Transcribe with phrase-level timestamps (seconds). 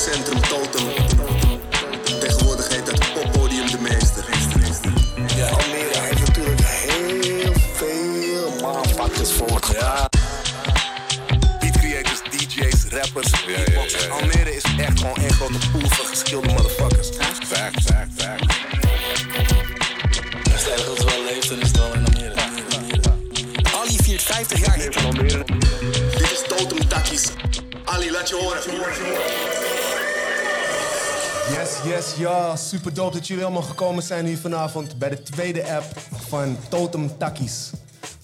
[0.00, 0.86] Jongerencentrum Totem.
[2.20, 4.24] Tegenwoordig heet dat poppodium de meester.
[5.36, 5.46] Ja.
[5.46, 9.60] Almere heeft natuurlijk heel veel motherfuckers voor.
[9.72, 10.08] Ja.
[11.60, 14.08] Beat creators, DJ's, rappers, beatboxers.
[14.08, 17.08] Almere is echt gewoon één grote pool van geskilde motherfuckers.
[17.08, 18.14] Fact, fact, fact.
[20.42, 22.34] Dat is het wel leeft en is het al in Almere.
[23.80, 24.94] Ali viert 50 jaar hip
[28.20, 28.60] laat je horen.
[31.52, 32.56] Yes, yes, ja.
[32.56, 35.84] Super dope dat jullie allemaal gekomen zijn hier vanavond bij de tweede app
[36.28, 37.70] van Totem Takkies.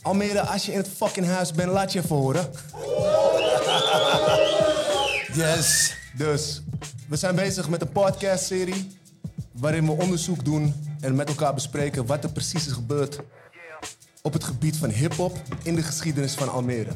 [0.02, 2.50] Almere, als je in het fucking huis bent, laat je even horen.
[5.32, 5.94] Yes.
[6.16, 6.62] Dus,
[7.08, 8.98] we zijn bezig met een podcastserie
[9.52, 13.18] waarin we onderzoek doen en met elkaar bespreken wat er precies is gebeurd
[14.22, 16.90] op het gebied van hip-hop in de geschiedenis van Almere.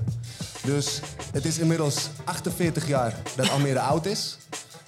[0.65, 1.01] Dus
[1.33, 4.39] het is inmiddels 48 jaar dat Almere oud is.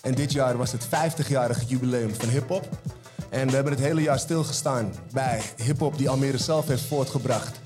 [0.01, 2.69] En dit jaar was het 50-jarige jubileum van hip-hop.
[3.29, 7.61] En we hebben het hele jaar stilgestaan bij hip-hop die Almere zelf heeft voortgebracht.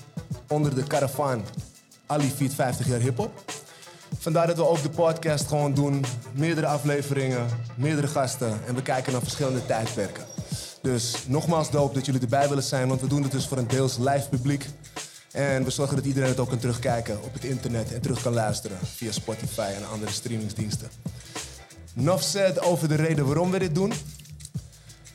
[0.49, 1.45] Onder de karavaan
[2.07, 3.45] Ali Feet 50 jaar hip-hop.
[4.19, 6.05] Vandaar dat we ook de podcast gewoon doen.
[6.33, 8.61] Meerdere afleveringen, meerdere gasten.
[8.67, 10.25] En we kijken naar verschillende tijdperken.
[10.83, 13.69] Dus nogmaals doop dat jullie erbij willen zijn, want we doen het dus voor een
[13.69, 14.67] deels live publiek.
[15.37, 18.33] En we zorgen dat iedereen het ook kan terugkijken op het internet en terug kan
[18.33, 20.89] luisteren via Spotify en andere streamingsdiensten.
[21.99, 23.93] Enough said over de reden waarom we dit doen.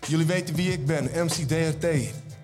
[0.07, 1.83] Jullie weten wie ik ben, MC DRT.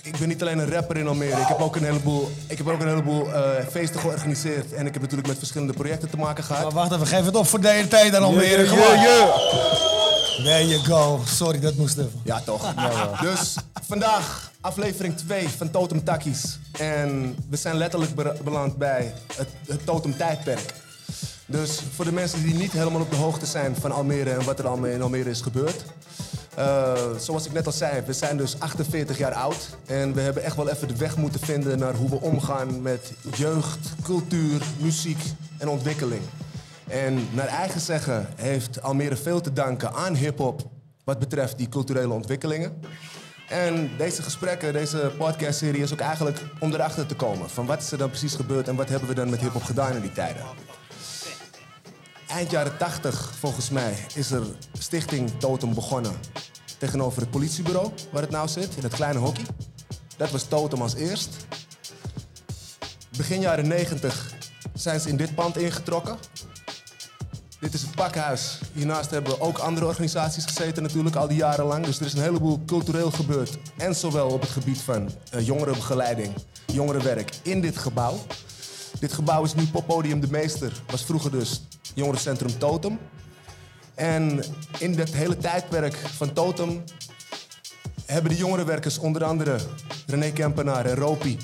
[0.01, 1.41] Ik ben niet alleen een rapper in Almere.
[1.41, 4.73] Ik heb ook een heleboel, ik heb ook een heleboel eh, feesten georganiseerd.
[4.73, 6.63] En ik heb natuurlijk met verschillende projecten te maken gehad.
[6.63, 8.63] Maar wacht even, geef het op voor DNT dan Almere.
[8.63, 9.65] Yeah, yeah.
[10.43, 11.21] There you go.
[11.25, 12.21] Sorry, dat moest even.
[12.23, 12.73] Ja, toch?
[13.21, 13.55] Dus
[13.87, 16.59] vandaag aflevering 2 van Totem Takkies.
[16.79, 20.73] En we zijn letterlijk be- beland bij het, het Totem Tijdperk.
[21.45, 24.59] Dus voor de mensen die niet helemaal op de hoogte zijn van Almere en wat
[24.59, 25.83] er allemaal in Almere is gebeurd.
[26.55, 29.69] eh, zoals ik net al zei, we zijn dus 48 jaar oud.
[29.85, 33.11] En we hebben echt wel even de weg moeten vinden naar hoe we omgaan met
[33.35, 35.19] jeugd, cultuur, muziek
[35.57, 36.21] en ontwikkeling.
[36.87, 40.61] En naar eigen zeggen heeft Almere veel te danken aan hip-hop
[41.03, 42.79] wat betreft die culturele ontwikkelingen.
[43.47, 47.49] En deze gesprekken, deze podcastserie is ook eigenlijk om erachter te komen.
[47.49, 49.95] Van wat is er dan precies gebeurd en wat hebben we dan met hip-hop gedaan
[49.95, 50.41] in die tijden?
[52.27, 54.43] Eind jaren 80, volgens mij, is er
[54.79, 56.11] Stichting Totem begonnen.
[56.77, 59.45] Tegenover het politiebureau, waar het nou zit, in het kleine hockey.
[60.17, 61.45] Dat was Totem als eerst.
[63.17, 64.33] Begin jaren 90
[64.73, 66.17] zijn ze in dit pand ingetrokken.
[67.59, 68.59] Dit is het pakhuis.
[68.73, 71.85] Hiernaast hebben ook andere organisaties gezeten natuurlijk al die jaren lang.
[71.85, 73.57] Dus er is een heleboel cultureel gebeurd.
[73.77, 76.33] En zowel op het gebied van eh, jongerenbegeleiding,
[76.65, 78.19] jongerenwerk in dit gebouw.
[78.99, 80.81] Dit gebouw is nu Poppodium de Meester.
[80.87, 81.61] Was vroeger dus
[81.93, 82.99] Jongerencentrum Totem.
[83.95, 84.43] En
[84.79, 86.83] in dat hele tijdperk van Totem
[88.05, 89.57] hebben de jongerenwerkers, onder andere
[90.07, 91.37] René Kempenaar en Ropi,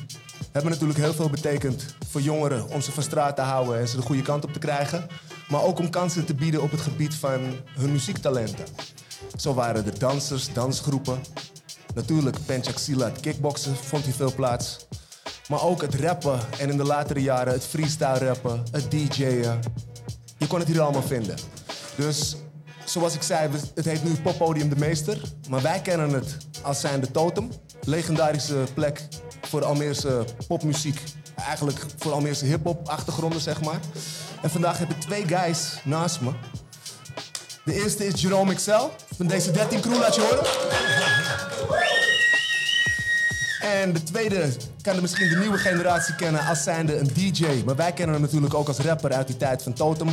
[0.51, 3.95] hebben natuurlijk heel veel betekend voor jongeren om ze van straat te houden en ze
[3.95, 5.07] de goede kant op te krijgen.
[5.53, 8.65] Maar ook om kansen te bieden op het gebied van hun muziektalenten.
[9.35, 11.19] Zo waren er dansers, dansgroepen.
[11.95, 14.87] Natuurlijk, Penchak Silat, kickboksen vond hier veel plaats.
[15.47, 19.59] Maar ook het rappen en in de latere jaren het freestyle rappen, het DJ'en.
[20.37, 21.35] Je kon het hier allemaal vinden.
[21.95, 22.35] Dus
[22.85, 25.21] zoals ik zei, het heet nu Poppodium de Meester.
[25.49, 27.49] Maar wij kennen het als zijnde Totem.
[27.83, 29.07] Legendarische plek
[29.41, 31.03] voor Almeerse popmuziek.
[31.35, 33.79] Eigenlijk voor Almeerse hip-hop achtergronden, zeg maar.
[34.43, 36.31] En vandaag heb ik twee guys naast me.
[37.65, 40.45] De eerste is Jerome XL van deze 13 crew, laat je horen.
[43.61, 44.49] En de tweede
[44.81, 47.45] kan misschien de nieuwe generatie kennen als zijnde een DJ.
[47.65, 50.09] Maar wij kennen hem natuurlijk ook als rapper uit die tijd van Totem.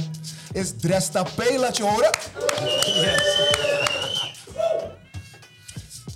[0.52, 2.10] Is Dresta P, laat je horen.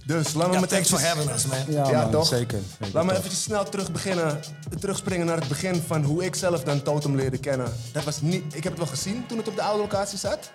[0.06, 0.68] Dus laten we Ja, meteen...
[0.68, 1.58] thanks for having us, man.
[1.68, 2.26] Ja, Ja, man, toch?
[2.26, 2.58] Zeker.
[2.80, 3.18] zeker Laat me toch.
[3.18, 4.40] eventjes snel terug beginnen,
[4.80, 7.72] terugspringen naar het begin van hoe ik zelf dan Totem leerde kennen.
[7.92, 10.50] Dat was niet, ik heb het wel gezien toen het op de oude locatie zat.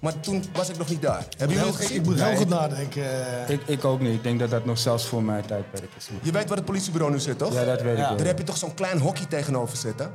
[0.00, 1.24] Maar toen was ik nog niet daar.
[1.36, 1.96] Hebben jullie het gezien?
[1.96, 3.04] ik moet heel goed nadenken.
[3.48, 4.14] Ik, ik ook niet.
[4.14, 6.08] Ik denk dat dat nog zelfs voor mijn tijdperk is.
[6.22, 7.52] Je weet waar het politiebureau nu zit, toch?
[7.52, 8.02] Ja, dat weet Ja.
[8.02, 8.26] ik Daar wel.
[8.26, 10.10] heb je toch zo'n klein hockey tegenover zitten?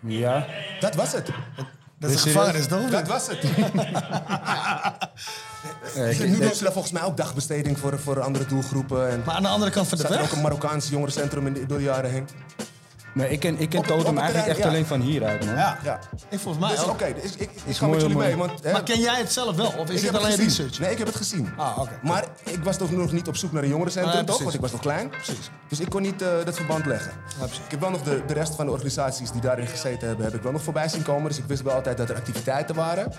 [0.00, 0.46] Ja?
[0.80, 1.30] Dat was het.
[1.98, 2.90] Dat is Is gevangenis, toch?
[2.90, 3.38] Dat was het.
[5.96, 9.08] Eh, nu doen ze daar volgens mij ook dagbesteding voor, voor andere doelgroepen.
[9.10, 10.36] En Maar aan de andere kant van de zat er ook weg.
[10.36, 12.28] een Marokkaans jongerencentrum in de, door de jaren heen.
[13.14, 14.68] nee, ik ken, ik ken Op- op het Totem eigenlijk terrein, echt ja.
[14.68, 15.54] alleen van hieruit, man.
[15.54, 15.98] Ja, Ja.
[16.28, 18.26] ik volgens mij Dus oké, dus ik, ik, ik Is ga met mooi, jullie mooi.
[18.28, 18.36] mee.
[18.36, 19.72] Want, hè, Maar ken jij het zelf wel?
[19.78, 20.78] Of is heb alleen research?
[20.78, 21.48] Nee, ik heb het gezien.
[21.56, 21.90] Ah, oké.
[22.02, 24.42] Maar ik was toch nog niet op zoek naar een jongerencentrum, Nee, toch?
[24.42, 25.08] Want ik was nog klein.
[25.10, 25.50] Precies.
[25.68, 27.12] Dus ik kon niet eh, dat verband leggen.
[27.64, 30.34] ik heb wel nog de, de rest van de organisaties die daarin gezeten hebben, heb
[30.34, 31.28] ik wel nog voorbij zien komen.
[31.28, 33.12] Dus ik wist wel altijd dat er activiteiten waren.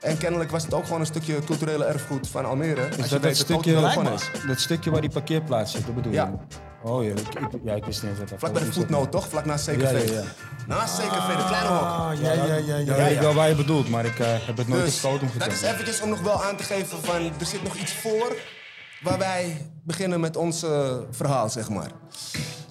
[0.00, 2.86] En kennelijk was het ook gewoon een stukje culturele erfgoed van Almere.
[2.88, 3.72] Is dat dat stukje,
[4.14, 4.46] is.
[4.46, 6.26] dat stukje waar die parkeerplaats zit, dat bedoel Ja.
[6.26, 6.58] je?
[6.88, 7.18] Oh ja, ik,
[7.54, 9.28] ik- ja, ik wist niet eens wat dat Vlak bij de voetnoot, toch?
[9.28, 9.80] Vlak naast CKV.
[9.80, 10.22] Ja, ja, ja.
[10.66, 11.80] Naast CKV, de kleine hok.
[11.82, 12.56] Ah, ja, ja, ja, ja.
[12.56, 12.66] dat?
[12.66, 13.06] Ja, Ja, weet ja.
[13.06, 15.52] ik wel waar je bedoelt, maar ik eh, heb het nooit Dus op Totem dat
[15.52, 17.14] is eventjes om nog wel aan te geven van...
[17.38, 18.36] er zit nog iets voor
[19.02, 20.64] waar wij beginnen met ons
[21.10, 21.90] verhaal, zeg maar.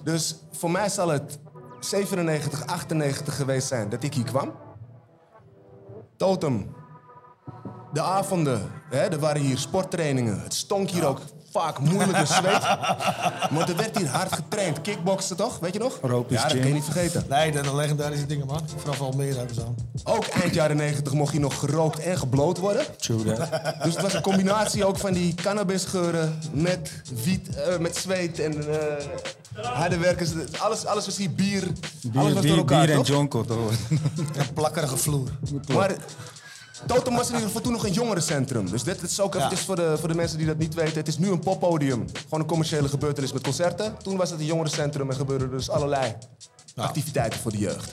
[0.04, 1.38] Dus voor mij zal het
[1.80, 4.52] 97, 98 geweest zijn dat ik hier kwam.
[6.16, 6.74] Totem.
[7.92, 10.40] De avonden, hè, er waren hier sporttrainingen.
[10.42, 11.20] Het stonk hier ook
[11.50, 12.62] vaak moeilijk en zweet.
[13.52, 14.80] Maar er werd hier hard getraind.
[14.80, 15.98] Kickboksen toch, weet je nog?
[16.02, 16.60] Rope ja, dat gym.
[16.60, 17.24] kun je niet vergeten.
[17.28, 18.60] Nee, dat zijn legendarische dingen, man.
[18.76, 19.74] Vooral van Almere hebben ze aan.
[20.04, 22.84] Ook eind jaren 90 mocht hier nog gerookt en gebloot worden.
[22.96, 23.48] True that.
[23.82, 28.68] Dus het was een combinatie ook van die cannabisgeuren met wiet, eh, met zweet en
[28.68, 29.04] eh
[29.54, 30.30] harde werkers.
[30.58, 31.62] Alles, alles was hier bier.
[31.62, 31.72] alles
[32.02, 33.70] Bier, door bier, elkaar, bier en jonko, toch?
[34.36, 35.28] Een plakkerige vloer.
[35.72, 35.94] Maar
[36.86, 38.70] Totem was in ieder geval toen nog een jongerencentrum.
[38.70, 40.94] Dus dit is ook eventjes voor, de, voor de mensen die dat niet weten.
[40.94, 42.04] Het is nu een poppodium.
[42.22, 43.96] Gewoon een commerciële gebeurtenis met concerten.
[44.02, 46.16] Toen was het een jongerencentrum en gebeurden dus allerlei
[46.76, 47.92] activiteiten voor de jeugd.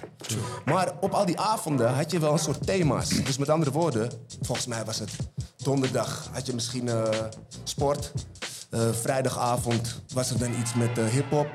[0.66, 3.10] Maar op al die avonden had je wel een soort thema's.
[3.10, 4.12] Dus met andere woorden,
[4.42, 5.12] volgens mij was het
[5.64, 7.04] donderdag had je misschien eh,
[7.64, 8.12] sport.
[8.70, 11.48] Eh, vrijdagavond was er dan iets met eh hip-hop.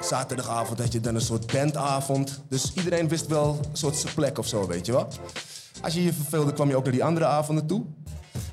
[0.00, 2.40] Zaterdagavond had je dan een soort bandavond.
[2.48, 5.08] Dus iedereen wist wel een soort zijn plek of zo, weet je wel.
[5.82, 7.84] Als je je verveelde, kwam je ook naar die andere avonden toe.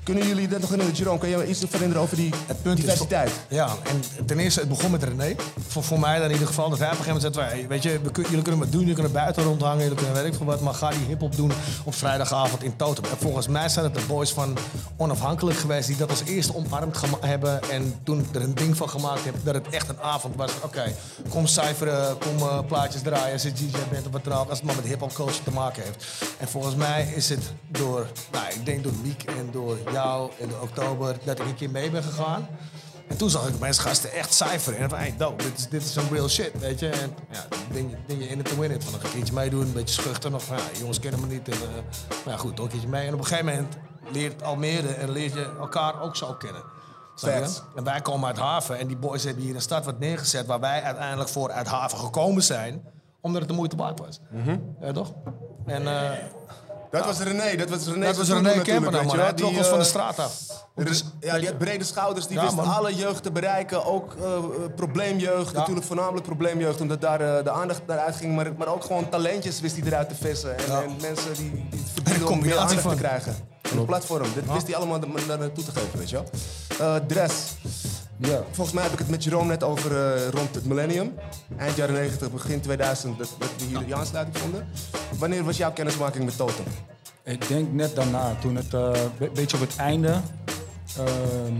[0.06, 1.18] Kunnen jullie dat nog herinneren, Jerome?
[1.18, 3.28] Kan je iets herinneren over die Het punt diversiteit?
[3.28, 3.56] is...
[3.56, 5.34] Ja, en ten eerste, het begon met René.
[5.68, 6.68] Voor, voor mij dan in ieder geval.
[6.70, 8.80] Dat wij op een gegeven moment weet je, we kun- jullie kunnen wat doen.
[8.80, 10.60] Jullie kunnen buiten rondhangen, jullie kunnen weet ik veel wat.
[10.60, 11.52] Maar ga die hiphop doen
[11.84, 13.04] op vrijdagavond in Totem.
[13.04, 14.56] En volgens mij zijn het de boys van
[14.96, 15.86] Onafhankelijk geweest...
[15.86, 17.70] die dat als eerste omarmd hebben.
[17.70, 20.50] En toen er een ding van gemaakt hebben dat het echt een avond was.
[20.62, 20.94] Oké,
[21.28, 23.32] kom cijferen, kom eh, plaatjes draaien.
[23.32, 24.48] Als je DJ bent of wat dan ook.
[24.48, 26.04] Als het maar met hip-hop culture te maken heeft.
[26.38, 30.60] En volgens mij is het door, nou, ik denk door Miek en door jou door
[30.60, 31.16] Oktober...
[31.24, 32.48] dat ik een keer mee ben gegaan.
[33.08, 34.78] En toen zag ik mensen gasten echt cijferen.
[34.78, 36.88] En van, hey, dope, dit is, dit is some real shit, weet je.
[36.88, 38.82] En ja, ben je, in it to win it.
[38.82, 40.30] Van, dan ga ik een keertje meedoen, een beetje schuchter.
[40.30, 41.48] Nog van, ja, jongens kennen me niet.
[41.48, 41.60] En, eh,
[42.24, 43.06] maar ja, goed, toch een keertje mee.
[43.06, 43.76] En op een gegeven moment
[44.12, 46.62] leert Almere en leert je elkaar ook zo kennen.
[47.74, 48.78] En wij komen uit Haven.
[48.78, 50.46] En die boys hebben hier een stad wat neergezet...
[50.46, 52.84] waar wij uiteindelijk voor uit Haven gekomen zijn.
[53.20, 54.20] Omdat het de moeite waard was.
[54.80, 55.12] Ja, toch?
[55.66, 56.10] En eh,
[56.90, 58.06] Dat was René, dat was René.
[58.06, 59.18] dat was René Kemper nou, man.
[59.18, 60.32] Hij trok ons van de eh, straat af.
[61.20, 63.84] Ja, die had brede schouders, die wist alle jeugd te bereiken.
[63.84, 64.38] Ook eh,
[64.76, 68.34] probleemjeugd, natuurlijk voornamelijk probleemjeugd, omdat daar eh, de aandacht naar uitging.
[68.34, 70.58] Maar, maar ook gewoon talentjes wist hij eruit te vissen.
[70.58, 73.34] En, mensen die, die het verdienen om meer aandacht te krijgen.
[73.72, 76.22] En een platform, dit wist hij allemaal naar naar naartoe te geven, weet je
[76.78, 77.00] wel.
[77.06, 77.34] Dress,
[78.18, 78.42] Ja.
[78.50, 81.14] volgens mij heb ik het met Jerome net over eh, rond het millennium.
[81.56, 84.66] Eind jaren 90, begin 2000, dat, dat we hier die aansluiting vonden.
[85.18, 86.64] Wanneer was jouw kennismaking met Totem?
[87.22, 88.94] Ik denk net daarna, toen het een
[89.34, 90.20] beetje op het einde,
[90.96, 91.54] ehm,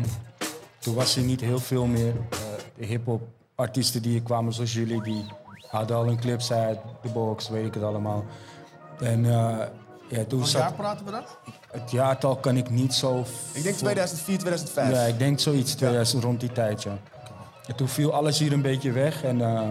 [0.79, 2.39] toen was er niet heel veel meer eh,
[2.79, 3.23] de hip-hop
[3.55, 5.25] artiesten die hier kwamen, zoals jullie, die
[5.69, 8.25] hadden al hun clips uit, de box, weet ik het allemaal.
[8.99, 9.25] En
[10.09, 11.25] ja, toen zat jaar praten we dan?
[11.71, 13.25] het jaartal kan ik niet zo.
[13.53, 14.91] Ik denk 2004, 2005.
[14.91, 16.99] Ja, ik denk zoiets 2000, rond die tijd, ja.
[17.67, 19.23] En toen viel alles hier een beetje weg.
[19.23, 19.71] En eh,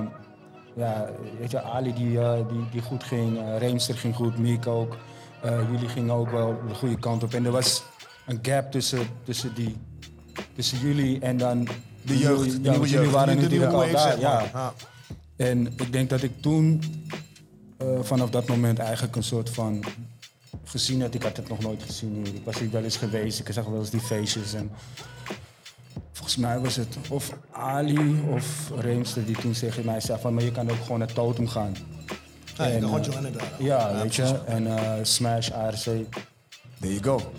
[0.75, 1.09] ja,
[1.39, 4.97] weet je, Ali die, eh, die, die goed ging, eh Reemster ging goed, Miek ook.
[5.71, 7.33] Jullie gingen ook wel de goede kant op.
[7.33, 7.83] En er was
[8.25, 9.77] een gap tussen, tussen, die,
[10.55, 11.67] tussen jullie en dan...
[12.01, 14.43] De jeugd, de ja, nieuwe jullie waren De natuurlijk al daar, ja.
[14.53, 14.73] Ja.
[15.35, 16.81] En ik denk dat ik toen
[18.01, 19.83] vanaf dat moment eigenlijk een soort van
[20.63, 21.13] gezien had.
[21.13, 22.35] Ik had het nog nooit gezien hier.
[22.35, 23.39] Ik was hier wel eens geweest.
[23.39, 24.53] Ik zag wel eens die feestjes.
[24.53, 24.71] En
[26.11, 30.33] volgens mij was het of Ali of Reemster die toen tegen mij zei van...
[30.33, 31.75] maar je kan ook gewoon naar Totem gaan.
[32.57, 33.51] En, dan gewoon eh, joinen daar.
[33.59, 34.39] Ja, weet je.
[34.45, 35.83] En eh, Smash, ARC,
[36.79, 37.31] There you go.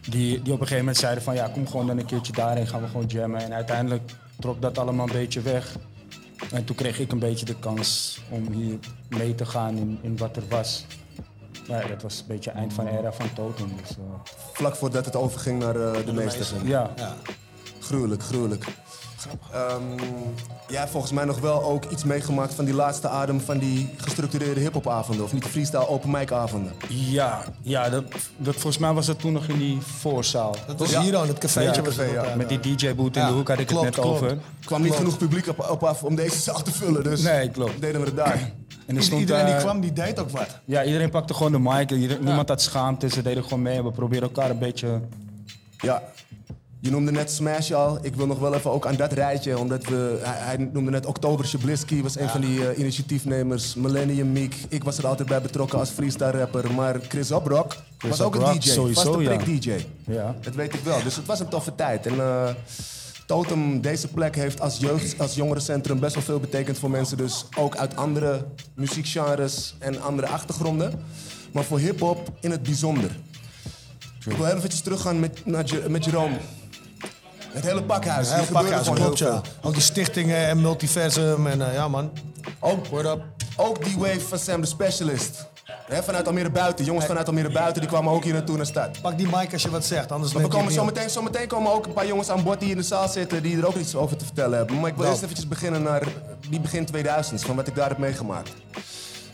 [0.00, 1.34] die, die op een gegeven moment zeiden van...
[1.34, 3.40] ja, kom gewoon dan een keertje daarheen, gaan we gewoon jammen.
[3.40, 5.76] En uiteindelijk trok dat allemaal een beetje weg.
[6.52, 10.16] En toen kreeg ik een beetje de kans om hier mee te gaan in, in
[10.16, 10.86] wat er was.
[11.68, 13.72] Ja, dat was een beetje eind van de era van Totem.
[13.80, 16.52] Dus, eh, Vlak voordat het overging naar eh, de meesters.
[16.64, 16.90] ja.
[17.80, 18.64] Gruwelijk, gruwelijk.
[19.52, 19.82] Ehm,
[20.68, 23.94] jij hebt volgens mij nog wel ook iets meegemaakt van die laatste adem van die
[23.96, 25.24] gestructureerde hiphopavonden.
[25.24, 26.72] Of niet de freestyle open mic avonden.
[26.88, 28.04] Ja, ja dat,
[28.36, 30.54] dat, volgens mij was het toen nog in die voorzaal.
[30.66, 31.82] Dat was hier aan het cafeetje.
[31.82, 32.34] Ja, café, ja.
[32.36, 34.20] Met die DJ-boot in Ja, de hoek had ik klopt, het net klopt.
[34.22, 34.30] over.
[34.30, 37.50] Er kwam niet genoeg publiek op, op af om deze zaal te vullen, dus Nee,
[37.50, 37.80] klopt.
[37.80, 38.52] deden we het daar.
[38.88, 40.58] En er stond, Iedereen die eh, kwam, die deed ook wat.
[40.64, 41.90] Ja, iedereen pakte gewoon de mic.
[41.90, 43.08] Ieder- Niemand had schaamte.
[43.08, 43.82] Ze deden gewoon mee.
[43.82, 45.00] We probeerden elkaar een beetje
[45.78, 46.02] Ja,
[46.80, 47.98] Je noemde net Smash al.
[48.02, 50.18] Ik wil nog wel even ook aan dat rijtje, omdat we...
[50.22, 53.74] Hij, hij noemde net Oktober Shablisky, was een van die eh, initiatiefnemers.
[53.74, 54.54] Millennium Meek.
[54.68, 56.72] Ik was er altijd bij betrokken als freestyle rapper.
[56.74, 58.68] Maar Chris Obrok was ook Rock, een DJ.
[58.68, 59.36] sowieso, Vaste ja.
[59.36, 59.72] prik DJ.
[60.04, 60.34] Ja.
[60.40, 61.02] Dat weet ik wel.
[61.02, 62.06] Dus het was een toffe tijd.
[62.06, 62.48] En eh,
[63.28, 67.16] Totem, deze plek heeft als jeugd, als jongerencentrum best wel veel betekend voor mensen.
[67.16, 71.04] Dus ook uit andere muziekgenres en andere achtergronden.
[71.52, 73.10] Maar voor hip-hop in het bijzonder.
[74.24, 76.36] Ik wil heel eventjes teruggaan met, naar met Jerome.
[77.52, 78.28] Het hele pakhuis.
[78.28, 79.26] Gebeurde pakhuis, heel klopt ja.
[79.26, 79.42] veel.
[79.62, 82.10] Ook die stichtingen en multiversum en eh, ja man.
[82.58, 83.22] Ook, Word up.
[83.56, 85.46] ook die wave van Sam the Specialist.
[85.72, 86.84] Hè, vanuit Almere Buiten.
[86.84, 89.00] Jongens vanuit Almere Buiten die kwamen ook hier naartoe naar stad.
[89.00, 90.96] Pak die mic als je wat zegt, anders Maar we komen het zo niet op.
[90.96, 93.42] meteen, zo meteen komen ook een paar jongens aan bod die in de zaal zitten
[93.42, 94.80] die er ook iets over te vertellen hebben.
[94.80, 95.08] Maar ik wil Nou.
[95.10, 96.02] eerst eventjes beginnen naar
[96.48, 98.50] die begin 2000s, van wat ik daar heb meegemaakt.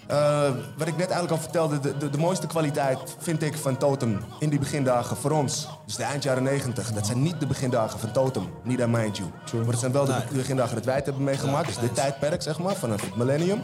[0.06, 3.76] Eh, wat ik net eigenlijk al vertelde, de, de, de mooiste kwaliteit vind ik van
[3.76, 5.68] Totem in die begindagen voor ons.
[5.86, 9.16] Dus de eind jaren 90, dat zijn niet de begindagen van Totem, niet aan mind
[9.16, 9.28] you.
[9.52, 12.58] Maar dat zijn wel de begindagen dat wij het hebben meegemaakt, dus dit tijdperk zeg
[12.58, 13.62] maar, vanaf het millennium.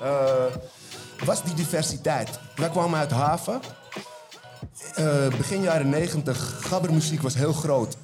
[0.00, 0.24] Eh,
[1.24, 2.28] was die diversiteit.
[2.56, 3.60] Wij kwamen uit Haven.
[4.94, 7.96] Eh, begin jaren 90, gabbermuziek was heel groot.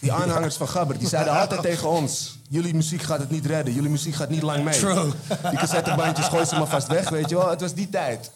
[0.00, 2.38] Die aanhangers van Gabber, die zeiden altijd tegen ons...
[2.48, 4.78] jullie muziek gaat het niet redden, jullie muziek gaat niet lang mee.
[4.78, 5.10] True.
[5.50, 7.50] Die cassettebandjes gooi ze maar vast weg, weet je wel.
[7.50, 8.30] Het was die tijd.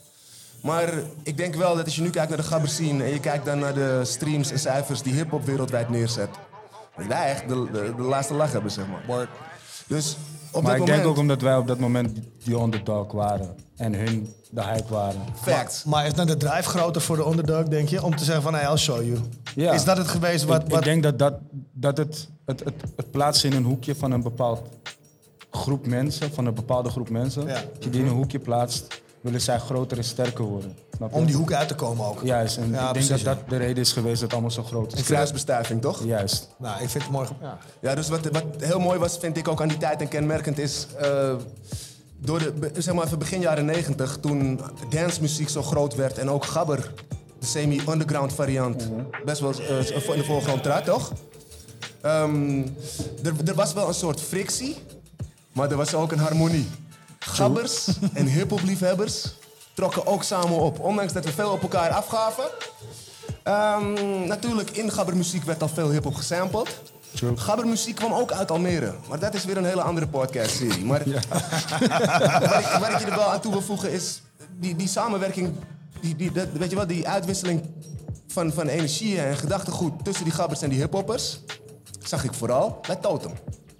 [0.61, 0.89] Maar
[1.23, 3.05] ik denk wel dat als je nu kijkt naar de Gabber scene...
[3.05, 6.31] en je kijkt dan naar de streams en cijfers die hiphop wereldwijd neerzet...
[6.97, 9.29] dat wij echt de, de, de laatste lach hebben, zeg maar.
[9.87, 10.17] Dus
[10.53, 10.87] op Maar dat ik moment...
[10.87, 13.55] denk ook omdat wij op dat moment die underdog waren.
[13.76, 15.21] En hun de hype waren.
[15.35, 15.85] Facts.
[15.85, 18.03] Maar is dan de drive groter voor de underdog, denk je?
[18.03, 19.19] Om te zeggen van, hey, I'll show you.
[19.55, 19.73] Ja.
[19.73, 20.62] Is dat het geweest wat...
[20.62, 21.35] ik, wat ik denk dat, dat,
[21.73, 24.62] dat het, het, het, het plaatsen in een hoekje van een bepaald
[25.50, 27.62] groep mensen, van een bepaalde groep mensen, Ja.
[27.79, 30.76] die in een hoekje plaatst, willen zij groter en sterker worden.
[30.97, 31.16] Snap je?
[31.16, 32.21] om die hoek uit te komen ook.
[32.23, 33.25] Juist, en Ja, ik denk precies, dat ja.
[33.35, 35.02] dat de reden is geweest dat het allemaal zo groot is.
[35.02, 36.04] Kruisbestuiving, toch?
[36.04, 36.49] Juist.
[36.59, 37.28] Nou, ik vind het mooi.
[37.40, 37.59] Ja.
[37.80, 40.59] Ja, dus wat, wat heel mooi was, vind ik ook aan die tijd en kenmerkend
[40.59, 40.87] is...
[41.00, 41.35] eh,
[42.18, 46.18] door de, zeg maar even begin jaren 90, toen dancemuziek zo groot werd...
[46.18, 46.92] en ook gabber,
[47.38, 48.88] de semi-underground variant,
[49.25, 49.78] best wel eh,
[50.09, 51.12] in de voorgrond trad, toch?
[52.00, 52.61] Ehm,
[53.23, 54.76] er, er was wel een soort frictie,
[55.52, 56.68] maar er was ook een harmonie.
[57.26, 59.25] Gabbers en hiphop-liefhebbers
[59.75, 60.80] trokken ook samen op.
[60.80, 62.45] Ondanks dat we veel op elkaar afgaven...
[63.42, 66.80] Ehm, natuurlijk, in gabbermuziek werd al veel hip-hop gesampled.
[67.35, 68.95] Gabbermuziek kwam ook uit Almere.
[69.09, 70.85] Maar dat is weer een hele andere podcast-serie.
[70.85, 74.23] Maar waar, ik, waar ik je er wel aan toe wil voegen is...
[74.59, 75.54] die, die samenwerking,
[76.00, 77.62] die, die, dat, weet je wel, die uitwisseling
[78.26, 80.04] van, van energieën en gedachtegoed...
[80.04, 81.40] tussen die gabbers en die hiphoppers...
[82.02, 83.33] zag ik vooral bij Totem.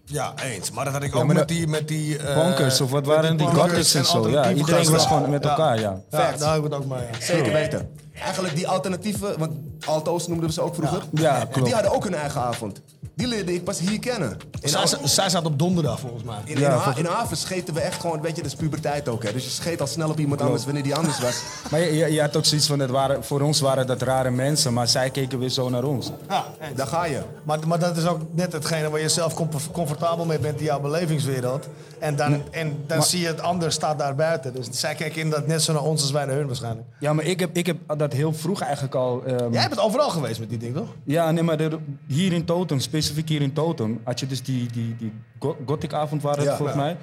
[0.09, 0.71] Ja, eens.
[0.71, 1.67] Maar dat had ik ook met die...
[1.67, 4.29] Met die eh, Punkers of wat waren die gothics en zo.
[4.29, 6.01] Ja, iedereen was gewoon met elkaar, ja.
[6.11, 6.99] Ja, daar heb ik het ook mee.
[6.99, 7.21] ja.
[7.21, 7.91] Zeker weten.
[8.23, 9.53] Eigenlijk die alternatieve, want
[9.87, 11.03] alto's noemden we ze ook vroeger.
[11.13, 11.65] Ja, klopt.
[11.65, 12.81] Die hadden ook hun eigen avond.
[13.15, 14.37] Die leerde ik pas hier kennen.
[14.61, 16.37] In Zij, Al- zij zat op donderdag, volgens mij.
[16.45, 18.57] In, Ja, in, Ha- volgens- in Haven scheten we echt gewoon, weet je, dat is
[18.57, 19.23] puberteit ook.
[19.23, 19.33] Hè.
[19.33, 21.43] Dus je scheet al snel op iemand anders wanneer die anders was.
[21.71, 24.31] Maar je, je, je had ook zoiets van, het waren, voor ons waren dat rare
[24.31, 26.11] mensen, maar zij keken weer zo naar ons.
[26.29, 26.45] Ja.
[26.75, 27.21] Daar ga je.
[27.43, 30.65] Maar, maar dat is ook net hetgene waar je zelf comf- comfortabel mee bent in
[30.65, 31.67] jouw belevingswereld.
[31.99, 34.53] En dan, en dan zie je het ander staat daar buiten.
[34.55, 36.87] Dus zij kijken inderdaad net zo naar ons als wij naar hun waarschijnlijk.
[37.01, 39.23] Ja, maar ik heb, ik heb dat heel vroeg eigenlijk al...
[39.27, 40.95] ehm, Jij bent overal geweest met die ding, toch?
[41.05, 44.69] Ja, nee, maar er- hier in Totem, specifiek hier in Totem, had je dus die,
[44.73, 46.57] die, die go- Gothic-avond waren het Ja.
[46.57, 46.97] volgens mij.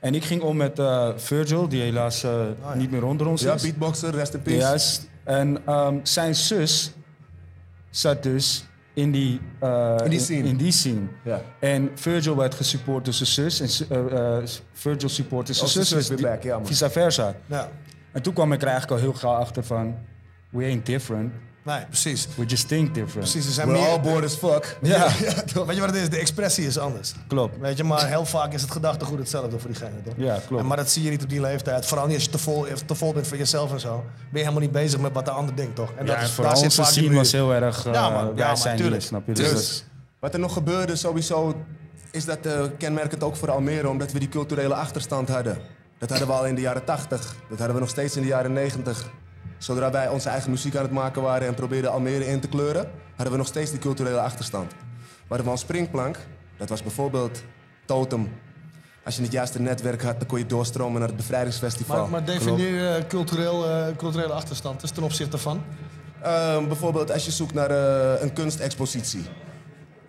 [0.00, 2.40] En ik ging om met eh, Virgil, die helaas eh,
[2.74, 3.62] niet meer onder ons Ja, is.
[3.62, 4.58] beatboxer, rest in peace.
[4.58, 5.08] Juist.
[5.24, 6.92] En ehm, zijn zus
[7.90, 10.48] zat dus in die, eh, In die scene.
[10.48, 11.00] In, die scene.
[11.24, 11.42] Ja.
[11.60, 13.60] En Virgil werd gesupport door zijn zus.
[13.88, 15.88] En eh, eh, Virgil supportte zijn Oh, zus.
[15.88, 16.66] zus dus die- back, ja, man.
[16.66, 17.34] Vice versa.
[17.46, 17.68] Ja.
[18.12, 19.94] En toen kwam ik er eigenlijk al heel gauw achter van...
[20.50, 21.32] We ain't different.
[21.70, 22.28] Nee, precies.
[22.36, 23.30] We just think different.
[23.30, 24.76] Precies, er zijn We're all bored as fuck.
[24.82, 25.08] Ja,
[25.66, 26.08] Weet je wat het is?
[26.10, 27.12] De expressie is anders.
[27.26, 27.58] klopt.
[27.58, 30.14] Weet je, maar heel vaak is het gedachtegoed hetzelfde voor diegene, toch?
[30.16, 30.62] Ja, klopt.
[30.62, 31.86] En maar dat zie je niet op die leeftijd.
[31.86, 33.96] Vooral niet als je te vol, te vol bent voor jezelf en zo.
[34.16, 35.90] Ben je helemaal niet bezig met wat de ander denkt, toch?
[35.96, 37.86] En Ja, is, voor daar zit onze scene was heel erg...
[37.86, 38.26] eh Ja, man.
[38.26, 39.00] Ja, wij man, zijn tuurlijk.
[39.00, 39.32] hier, snap je?
[39.32, 39.84] Dus, Dus dat-
[40.20, 41.54] wat er nog gebeurde sowieso,
[42.10, 45.58] is dat eh, kenmerkend ook voor Almere, omdat we die culturele achterstand hadden.
[45.98, 48.28] Dat hadden we al in de jaren 80, dat hadden we nog steeds in de
[48.28, 49.10] jaren 90.
[49.60, 52.90] Zodra wij onze eigen muziek aan het maken waren en probeerden Almere in te kleuren,
[53.14, 54.72] hadden we nog steeds die culturele achterstand.
[54.72, 56.16] We hadden wel een springplank,
[56.56, 57.42] dat was bijvoorbeeld
[57.84, 58.32] Totem.
[59.04, 62.00] Als je het juiste netwerk had, dan kon je doorstromen naar het bevrijdingsfestival.
[62.00, 64.80] Maar, maar definieer eh, cultureel, eh, culturele achterstand.
[64.80, 65.62] Dus ten opzichte van?
[66.22, 69.22] Ehm, bijvoorbeeld als je zoekt naar eh, een kunstexpositie.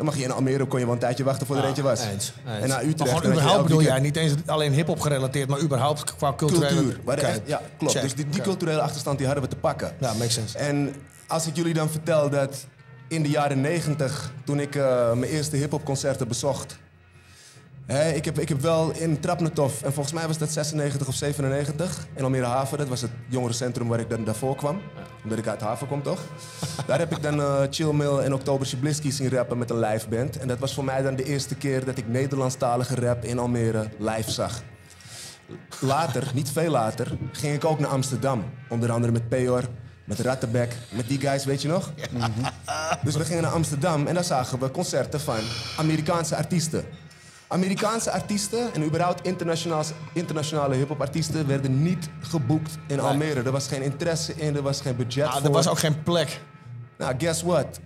[0.01, 1.99] Dan mag je in Almere, kon je wel een tijdje wachten voor er eentje was.
[1.99, 2.11] Eens,
[2.47, 2.61] eens.
[2.61, 3.11] En naar Utrecht.
[3.11, 6.75] Maar gewoon überhaupt bedoel jij, niet eens alleen hip-hop gerelateerd, maar überhaupt qua culturele...
[6.75, 7.17] cultuur.
[7.17, 7.93] Echt- ja, klopt.
[7.93, 8.01] Check.
[8.01, 9.91] Dus die, culturele achterstand die hadden we te pakken.
[9.99, 10.57] Ja, makes sense.
[10.57, 10.95] En
[11.27, 12.65] als ik jullie dan vertel dat
[13.07, 16.77] in de jaren 90, toen ik eh, mijn eerste hip-hop concerten bezocht.
[17.91, 21.15] Hè, ik, heb, ik heb wel in Trapnetov, en volgens mij was dat 96 of
[21.15, 22.77] 97, in Almere Haven.
[22.77, 24.81] Dat was het jongerencentrum waar ik dan daarvoor kwam.
[25.23, 26.19] Omdat ik uit Haven kom, toch?
[26.87, 30.09] Daar heb ik dan eh Chill Mill en Oktober Siblisky zien rappen met een live
[30.09, 30.37] band.
[30.37, 33.89] En dat was voor mij dan de eerste keer dat ik Nederlandstalige rap in Almere
[33.97, 34.61] live zag.
[35.79, 38.43] Later, niet veel later, ging ik ook naar Amsterdam.
[38.69, 39.63] Onder andere met Peor,
[40.03, 41.93] met Rattenbeck, met die guys, weet je nog?
[42.11, 42.31] Mhm.
[43.03, 45.39] Dus we gingen naar Amsterdam en daar zagen we concerten van
[45.77, 46.85] Amerikaanse artiesten.
[47.51, 53.41] Amerikaanse artiesten en überhaupt internationaal, internationale hip-hop artiesten werden niet geboekt in Almere.
[53.41, 55.43] Er was geen interesse in, er was geen budget Ah, voor.
[55.45, 56.41] er was ook geen plek.
[56.97, 57.79] Nou, guess what?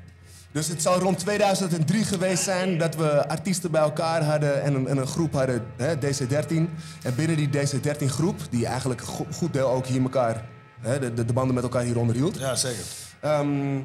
[0.51, 4.87] Dus het zal rond 2003 geweest zijn dat we artiesten bij elkaar hadden en een,
[4.87, 6.69] en een groep hadden, hè, DC13.
[7.03, 10.45] En binnen die DC13 groep, die eigenlijk een go- goed deel ook hier elkaar,
[10.81, 12.83] hè, de, de, de banden met elkaar hier onderhield, Ja, zeker.
[13.19, 13.79] ehm,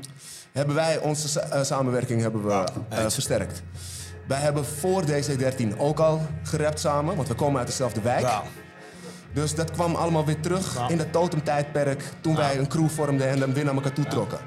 [0.53, 3.63] hebben wij onze eh, samenwerking hebben we, eh, versterkt.
[4.31, 8.29] Wij hebben voor DC13 ook al gerapt samen, want we komen uit dezelfde wijk.
[9.33, 13.39] Dus dat kwam allemaal weer terug in dat totemtijdperk toen wij een crew vormden en
[13.39, 14.39] dan weer naar elkaar toe trokken.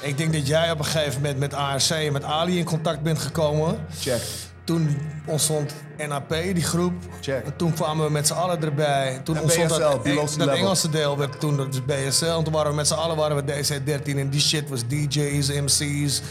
[0.00, 3.02] Ik denk dat jij op een gegeven moment met ARC en met Ali in contact
[3.02, 3.86] bent gekomen.
[4.00, 4.22] Check.
[4.64, 5.74] Toen ontstond
[6.08, 6.92] NAP, die groep.
[7.20, 7.44] Check.
[7.44, 9.20] En toen kwamen we met z'n allen erbij.
[9.24, 10.04] Toen En ontstond BSL, dat,
[10.38, 10.48] dat.
[10.48, 12.24] Engelse deel werd toen dus BSL.
[12.24, 14.18] En toen waren we met z'n allen waren we DC13.
[14.18, 16.22] En die shit was DJ's, MC's.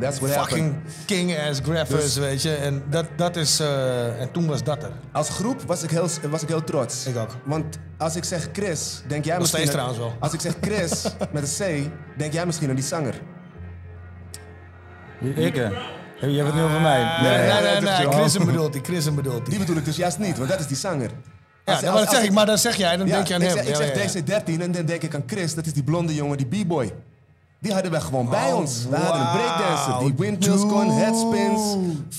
[0.00, 1.04] That's what fucking happened.
[1.06, 2.54] king-ass graphers, Dus- weet je.
[2.54, 4.92] En, dat, dat is, eh, en toen was dat er.
[5.12, 7.06] Als groep was ik heel, was ik heel trots.
[7.06, 7.30] Ik ook.
[7.44, 9.62] Want als ik zeg Chris, denk jij Nog misschien...
[9.66, 10.12] steeds aan- trouwens wel.
[10.20, 13.14] Als ik zeg Chris met een C, denk jij misschien aan die zanger.
[15.20, 15.68] Ik, hè?
[16.30, 17.02] Je hebt het nu over mij.
[17.22, 18.08] Nee, nee, nee, dat nee.
[18.08, 19.46] wel- Chrisen bedoelt hij, Chrisen bedoelt.
[19.50, 21.10] Die bedoel ik dus juist niet, want dat is die zanger.
[21.64, 23.26] Ja, Als- nou, als- maar dat zeg ik, maar dan zeg jij, dan Ja, denk
[23.26, 23.56] je aan ik hem.
[23.56, 24.40] Zeg, ik zeg ja, ja.
[24.40, 25.54] DC13 en dan denk ik aan Chris.
[25.54, 26.92] Dat is die blonde jongen, die b-boy.
[27.60, 28.86] Die hadden we gewoon bij Oh, ons.
[28.90, 29.98] We hadden een breakdancer.
[29.98, 31.60] Die windmills kon, headspins,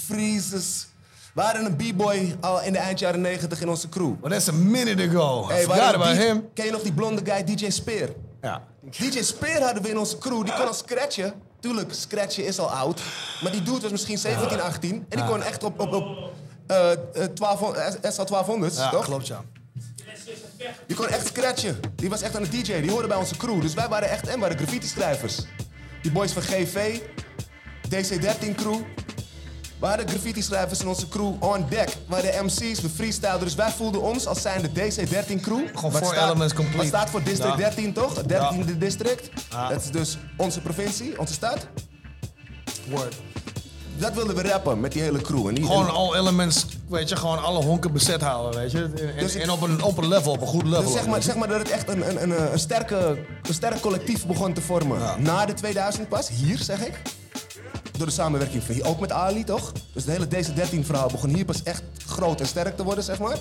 [0.06, 0.88] freezes.
[1.34, 4.14] We hadden een b-boy al in de eind jaren 90 in onze crew.
[4.22, 5.48] But that's a minute ago.
[5.48, 6.46] Hey, about die- him.
[6.54, 8.10] Ken je nog die blonde guy, DJ Speer?
[8.42, 8.62] Ja.
[8.98, 10.44] DJ Speer hadden we in onze crew.
[10.44, 11.34] Die kon al scratchen.
[11.64, 13.02] Tuurlijk, scratchen is al oud.
[13.42, 15.06] Maar die dude was misschien 17, 18.
[15.10, 16.32] En die kon echt op, op, op
[16.68, 19.06] eh, eh, 1200 SL 1200, Ja, toch?
[19.06, 19.44] klopt ja.
[20.88, 21.80] Die kon echt scratchen.
[21.96, 22.82] Die was echt aan de DJ.
[22.82, 23.62] Die hoorde bij onze crew.
[23.62, 25.38] Dus wij waren echt en waren graffiti-schrijvers.
[26.02, 27.00] Die boys van GV,
[27.90, 28.82] DC13 crew.
[29.84, 31.90] We hadden graffiti-schrijvers in onze crew on deck.
[32.08, 33.40] We hadden MC's, we freestylden.
[33.40, 35.68] Dus wij voelden ons als zijnde DC13 crew.
[35.74, 36.78] Gewoon staat- elements complete.
[36.78, 37.64] Wat staat voor District Ja.
[37.70, 38.16] 13, toch?
[38.16, 39.30] Het 13e district.
[39.50, 39.70] Ja.
[39.70, 41.68] Dat is dus onze provincie, onze stad.
[42.90, 43.16] Word.
[43.98, 45.48] Dat wilden we rappen met die hele crew.
[45.48, 48.78] En die, Gewoon en- all elements, weet je, gewoon alle honken bezet houden, weet je.
[48.84, 50.84] En, en, Dus en op, een, op een level, op een goed level.
[50.84, 53.18] Dus zeg maar, zeg maar dat het echt een, een, een, een, sterke,
[53.48, 55.00] een sterk collectief begon te vormen.
[55.24, 57.02] Na de 2000 pas, hier zeg ik.
[57.98, 59.72] Door de samenwerking van hier, ook met Ali, toch?
[59.94, 63.38] Dus het hele DC13-verhaal begon hier pas echt groot en sterk te worden, zeg maar.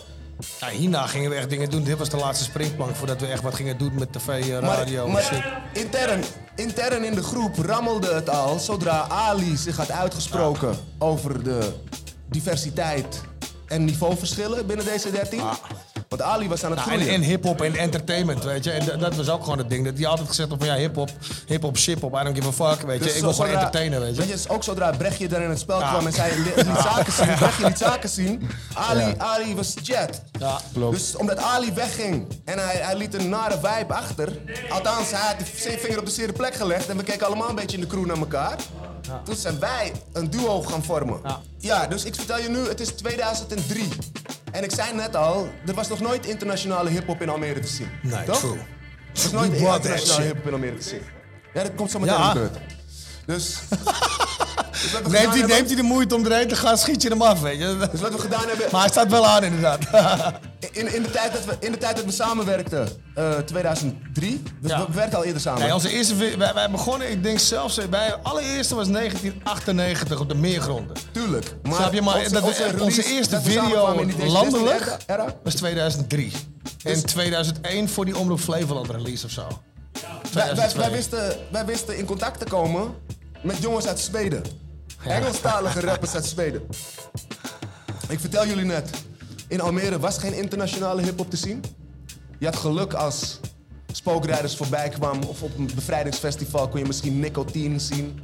[0.60, 1.84] Ja, hierna gingen we echt dingen doen.
[1.84, 5.08] Dit was de laatste springplank voordat we echt wat gingen doen met tv, eh, radio
[5.08, 5.38] maar, en shit.
[5.38, 6.22] maar intern,
[6.56, 11.72] intern in de groep rammelde het al zodra Ali zich had uitgesproken over de
[12.28, 13.20] diversiteit
[13.66, 15.38] en niveauverschillen binnen DC13.
[16.12, 17.08] Want Ali was aan het en, groeien.
[17.08, 18.70] en hip-hop en entertainment, weet je.
[18.70, 19.84] En dat- was ook gewoon het ding.
[19.84, 21.10] Dat die altijd gezegd had van ja, hip-hop,
[21.46, 23.04] hip-hop, ship-hop, I don't give a fuck, weet je.
[23.04, 24.24] Dus ik wil gewoon zodra- entertainen, weet je.
[24.26, 25.88] Weet je, ook zodra Brechtje dan in het spel Ja.
[25.90, 28.48] kwam en zei, li- liet zaken zien, Brechtje liet zaken zien.
[28.74, 30.22] Ali, Ali was jet.
[30.38, 30.94] Ja, klopt.
[30.96, 34.28] Dus omdat Ali wegging en hij, hij liet een nare vibe achter.
[34.70, 37.48] Althans, hij had de zijn vinger op de zere plek gelegd en we keken allemaal
[37.48, 38.56] een beetje in de crew naar elkaar.
[39.24, 41.20] Toen zijn wij een duo gaan vormen.
[41.24, 41.40] Ja.
[41.58, 43.88] ja, dus ik vertel je nu, het is 2003.
[44.52, 47.88] En ik zei net al, er was nog nooit internationale hip-hop in Almere te zien.
[48.02, 48.38] Nee, toch?
[48.38, 48.52] true.
[48.56, 48.58] Er
[49.12, 51.02] was nooit internationale hip-hop in Almere te zien.
[51.54, 52.32] Ja, dat komt zo meteen Ja.
[52.32, 52.56] de beurt.
[53.26, 53.58] Dus.
[54.82, 57.40] dus Neemt hij, neemt hij de moeite om erheen te gaan, schiet je hem af,
[57.40, 57.88] weet je.
[57.90, 58.66] Dus wat we gedaan hebben.
[58.72, 59.78] Maar hij staat wel aan, inderdaad.
[60.72, 64.42] In, in, de, tijd dat we, in de tijd dat we samenwerkten, eh 2003.
[64.60, 64.78] Dus Ja.
[64.78, 65.60] we, we werkten al eerder samen.
[65.62, 70.28] Nee, onze eerste, wij, wij begonnen, ik denk zelfs, eh, bij allereerste was 1998 op
[70.28, 70.96] de Meergronden.
[71.12, 71.54] Tuurlijk.
[71.62, 73.94] Maar Snap je, maar onze, dat onze eerste video
[74.26, 75.34] landelijk Era.
[75.42, 76.32] was 2003.
[76.82, 79.46] Dus- en 2001 voor die Omroep Flevoland release of zo.
[80.32, 80.78] Wij, wij, 2002.
[80.80, 82.94] wij, wisten, wij wisten in contact te komen
[83.42, 84.42] met jongens uit Zweden.
[85.06, 86.62] Engelstalige rappers uit Zweden.
[88.08, 88.90] Ik vertel jullie net,
[89.48, 91.64] in Almere was geen internationale hip-hop te zien.
[92.38, 93.40] Je had geluk als
[93.92, 98.20] spookrijders voorbij kwam of op een bevrijdingsfestival kon je misschien nicotine zien.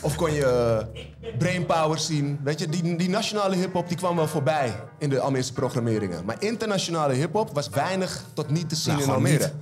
[0.00, 2.38] Of kon je eh, brainpower zien.
[2.44, 6.24] Weet je, die, die nationale hip-hop die kwam wel voorbij in de Almeerse programmeringen.
[6.24, 9.52] Maar internationale hip-hop was weinig tot niet te zien Nou, in Almere.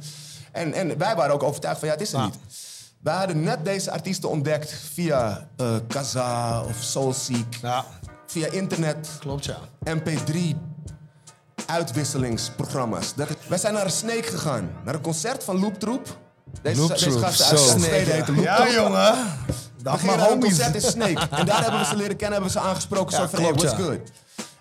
[0.52, 2.24] En, en wij waren ook overtuigd van ja, het is er Ja.
[2.24, 2.34] niet.
[3.04, 7.54] Wij hadden net deze artiesten ontdekt via eh Kaza of Soulseek.
[7.62, 7.84] Ja,
[8.26, 9.56] Via internet, klopt ja.
[9.88, 10.38] MP3
[11.66, 13.14] uitwisselingsprogramma's.
[13.14, 14.70] Dat, wij zijn naar een Snake gegaan.
[14.84, 16.18] Naar een concert van Loop Troop.
[16.62, 19.14] Deze, Loop deze gasten uit heten Loop Ja, jongen.
[19.82, 20.44] We naar een homies.
[20.44, 21.26] concert in Snake.
[21.30, 23.16] En daar hebben we ze leren kennen, hebben we ze aangesproken.
[23.16, 23.84] Ja, zo van, hey, what's ja.
[23.84, 24.10] good?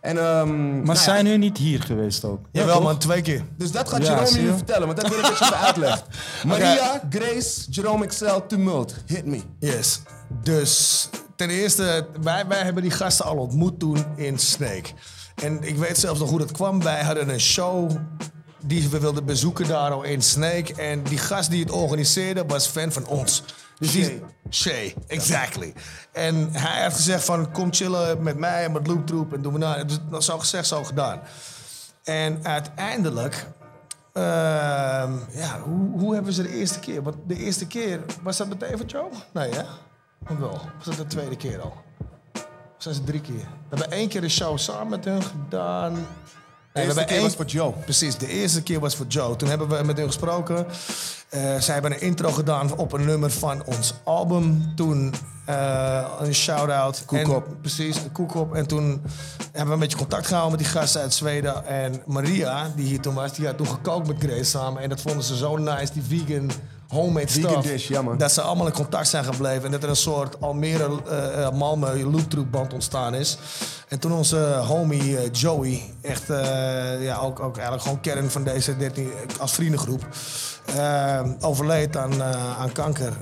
[0.04, 2.46] En, ehm, Maar nou ja, zijn u niet hier geweest ook?
[2.52, 3.44] Jawel man, twee keer.
[3.58, 4.54] Dus dat gaat Ja, Jerome nu je?
[4.56, 6.04] vertellen, want dat wil ik dat je even uitlegt.
[6.46, 8.96] Maria, Grace, Jerome Excel, Tumult.
[9.06, 9.40] Hit me.
[9.60, 10.02] Yes.
[10.44, 14.90] Dus ten eerste, wij, wij hebben die gasten al ontmoet toen in Snake.
[15.42, 16.84] En ik weet zelfs nog hoe dat kwam.
[16.84, 17.92] Wij hadden een show
[18.64, 20.74] die we wilden bezoeken daar al in Snake.
[20.76, 23.44] En die gast die het organiseerde was fan van ons.
[23.80, 24.22] Dus die, Shay.
[24.50, 25.74] Shay, exactly.
[26.12, 29.54] En hij had gezegd van kom chillen met mij en met Loop Troop en doen
[29.54, 29.86] we nou.
[29.86, 31.22] Dus dat zo gezegd, zo gedaan.
[32.04, 33.48] En uiteindelijk,
[34.14, 37.04] ehm, ja, hoe, hoe hebben ze de eerste keer?
[37.04, 39.10] Want de eerste keer, was dat meteen voor Joe?
[39.34, 39.64] Nee, hè?
[40.30, 40.62] Of wel?
[40.78, 41.74] Was dat de tweede keer al?
[42.34, 42.46] Of
[42.78, 43.34] zijn ze drie keer?
[43.34, 46.08] We hebben één keer een show samen met hun gedaan.
[46.74, 47.72] De eerste keer één- was voor Joe.
[47.72, 49.36] Precies, de eerste keer was voor Joe.
[49.36, 50.66] Toen hebben we met hun gesproken.
[51.30, 54.72] Eh, zij hebben een intro gedaan op een nummer van ons album.
[54.76, 55.14] Toen
[55.46, 57.04] eh, een shout-out.
[57.06, 57.46] Koekop.
[57.48, 58.56] En- Precies, de Koekop.
[58.56, 59.02] En toen
[59.42, 61.66] hebben we een beetje contact gehouden met die gasten uit Zweden.
[61.66, 64.82] En Maria, die hier toen was, die had toen gekookt met Grace samen.
[64.82, 66.52] En dat vonden ze zo nice, die vegan
[66.94, 67.66] homemade Vegan stuff.
[67.66, 68.18] dish, ja, man.
[68.18, 69.66] Dat ze allemaal in contact zijn gebleven.
[69.66, 73.38] En dat er een soort Almere, eh, Malmö looptroep band ontstaan is.
[73.88, 76.28] En toen onze homie eh, Joey, echt
[77.00, 80.08] ja, ook, ook eigenlijk gewoon kern van deze 13 als vriendengroep,
[81.40, 82.24] overleed aan,
[82.58, 83.14] aan kanker.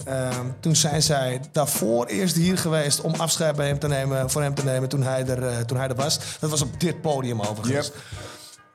[0.59, 4.53] Toen zijn zij daarvoor eerst hier geweest om afscheid bij hem te nemen, voor hem
[4.53, 6.19] te nemen toen hij er, toen hij er was.
[6.39, 7.87] Dat was op dit podium overigens.
[7.87, 7.95] Yep.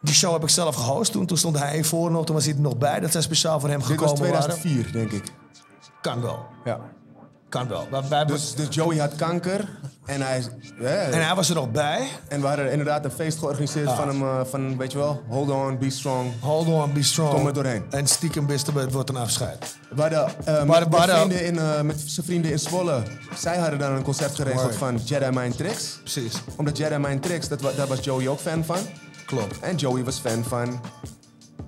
[0.07, 1.27] Die show heb ik zelf gehost toen.
[1.27, 3.01] Toen stond hij voor nog, toen was hij er nog bij.
[3.01, 4.41] Dat zij speciaal voor hem Dit gekomen was waren.
[4.59, 5.25] 2004, denk ik.
[6.01, 6.39] Kan wel.
[6.65, 6.81] Ja.
[7.49, 7.87] Kan wel.
[7.91, 9.69] Wij- wij hebben- Dus, dus Joey had kanker
[10.05, 10.43] en hij,
[11.11, 12.09] En hij was er nog bij.
[12.29, 15.51] en we hadden inderdaad een feest georganiseerd van hem, eh, van, weet je wel, hold
[15.51, 16.33] on, be strong.
[16.41, 17.31] Hold on, be strong.
[17.35, 17.85] Kom er doorheen.
[17.91, 19.77] En stiekem we, het wordt een afscheid.
[19.95, 23.03] We hadden, eh, met, Maar- met maar- vrienden in, eh, met zijn vrienden in Zwolle,
[23.37, 24.75] zij hadden dan een concert geregeld Word.
[24.77, 25.99] van Jedi Mind Tricks.
[26.03, 26.35] Precies.
[26.57, 28.79] Omdat Jedi Mind Tricks, dat, daar was Joey ook fan van.
[29.27, 29.61] Klopt.
[29.61, 30.81] En Joey was fan van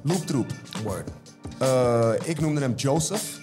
[0.03, 0.53] Loop Troop.
[0.83, 1.11] Word.
[1.59, 3.39] Eh, ik noemde hem Joseph.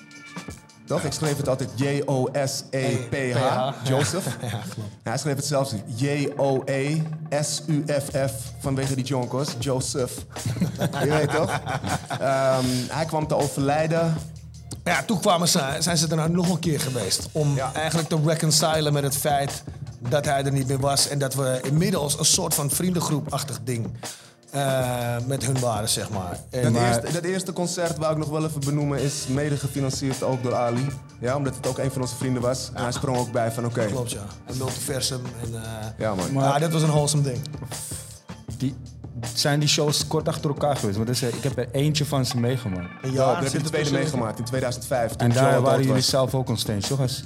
[0.85, 1.03] Toch?
[1.03, 3.37] Ik schreef het altijd J-O-S-E-P-H.
[3.37, 3.75] Ja.
[3.83, 4.25] Joseph.
[4.41, 4.89] Ja, klopt.
[5.03, 7.33] Hij schreef het zelfs J-O-E-S-U-F-F
[8.59, 9.55] vanwege die jonkos.
[9.59, 10.13] Joseph.
[11.03, 11.59] Je weet toch?
[12.19, 14.15] Ehm, hij kwam te overlijden.
[14.83, 17.29] Ja, toen kwamen ze, zijn ze er nou nog een keer geweest.
[17.31, 19.63] Om eigenlijk te reconcilen met het feit
[20.09, 21.07] dat hij er niet meer was.
[21.07, 23.87] En dat we inmiddels een soort van vriendengroepachtig ding
[24.51, 26.39] eh, met hun waren, zeg maar.
[26.49, 29.57] En, Dat, maar- eerste, dat eerste concert, wou ik nog wel even benoemen, is mede
[29.57, 30.85] gefinancierd ook door Ali.
[31.19, 32.69] Ja, omdat het ook een van onze vrienden was.
[32.73, 33.85] En hij sprong ook bij van oké.
[33.85, 34.23] Klopt, ja.
[34.45, 35.21] En multiversum.
[35.43, 35.61] En, eh,
[35.97, 36.33] Ja, man.
[36.33, 37.39] maar ja, dit was een wholesome ding.
[38.57, 38.75] Die,
[39.35, 40.97] zijn die shows kort achter elkaar geweest?
[40.97, 42.89] Want ik heb er eentje van ze meegemaakt.
[43.01, 45.09] Ja, ik heb er tweede meegemaakt in 2005.
[45.11, 46.09] toen En daar waren jullie was.
[46.09, 46.99] zelf ook on stage, toch?
[46.99, 47.23] Als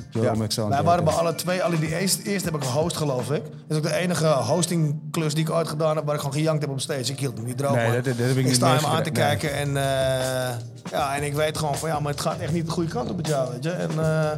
[0.60, 3.43] aan Wij waren bij alle twee, alle die eerst, eerst heb ik gehost geloof ik.
[3.43, 6.62] Dat is ook de enige hostingklus die ik ooit gedaan heb waar ik gewoon gejankt
[6.62, 7.12] heb op stage.
[7.12, 7.75] Ik hield hem niet droog.
[7.75, 10.56] Nee, dat- dat heb ik niet sta hem aan te kijken en, eh,
[10.91, 13.10] ja, en ik weet gewoon van ja, maar het gaat echt niet de goede kant
[13.10, 13.71] op met jou, weet je.
[13.71, 14.30] En, eh,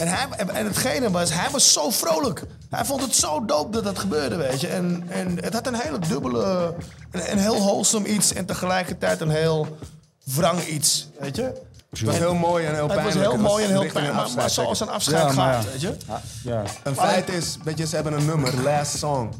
[0.00, 2.42] en, hij, en- en hetgene was, hij was zo vrolijk.
[2.70, 4.66] Hij vond het zo dope dat dat gebeurde, weet je.
[4.66, 6.74] En, en het had een hele dubbele,
[7.10, 9.76] een, een heel wholesome iets en tegelijkertijd een heel
[10.24, 11.52] wrang iets, weet je.
[11.90, 13.16] Het was heel mooi en heel Het pijnlijk.
[13.18, 15.96] was heel mooi en heel pijnlijk, een maar, zoals een afscheid gaat, weet je.
[16.44, 16.62] Ja.
[16.84, 19.32] Een feit is, weet je, ze hebben een nummer, Last Song.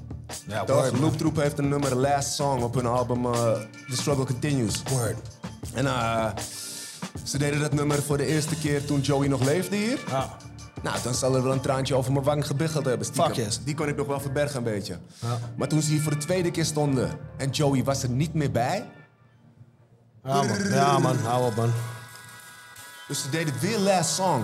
[0.46, 0.76] Ja, Toch?
[0.76, 1.00] word, man.
[1.00, 3.32] Loop Troop heeft een nummer, Last Song, op hun album eh,
[3.88, 4.82] The Struggle Continues.
[4.90, 5.16] Word.
[5.74, 6.26] En eh,
[7.24, 9.98] ze deden dat nummer voor de eerste keer toen Joey nog leefde hier.
[10.08, 10.36] Ja.
[10.86, 13.06] Nou, dan zal er wel een traantje over mijn wang gebiggeld hebben.
[13.06, 13.34] stiekem.
[13.34, 13.60] Fuck yes.
[13.64, 14.98] Die kon ik nog wel verbergen een beetje.
[15.56, 18.50] Maar toen ze hier voor de tweede keer stonden en Joey was er niet meer
[18.50, 18.86] bij.
[20.24, 21.16] Ja man, ja, man.
[21.18, 21.72] hou op man.
[23.08, 24.42] Dus ze deden weer Last Song.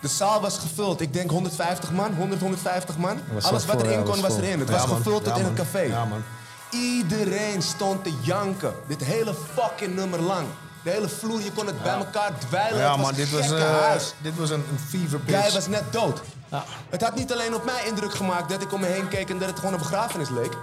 [0.00, 1.00] De zaal was gevuld.
[1.00, 3.18] Ik denk 150 man, 100, 150 man.
[3.42, 4.58] Alles wat ja, erin kon was erin.
[4.58, 5.80] Het Ja, was gevuld tot Ja, in een café.
[5.80, 6.22] Ja, man.
[6.70, 8.72] Iedereen stond te janken.
[8.88, 10.46] Dit hele fucking nummer lang.
[10.86, 12.80] De hele vloer, je kon het bij elkaar dweilen.
[12.80, 14.14] Ja het man, dit een was, eh, huis.
[14.22, 15.54] dit was een, een fever Jij pitch.
[15.54, 16.20] was net dood.
[16.50, 16.64] Ja.
[16.90, 19.38] Het had niet alleen op mij indruk gemaakt dat ik om me heen keek en
[19.38, 20.56] dat het gewoon een begrafenis leek.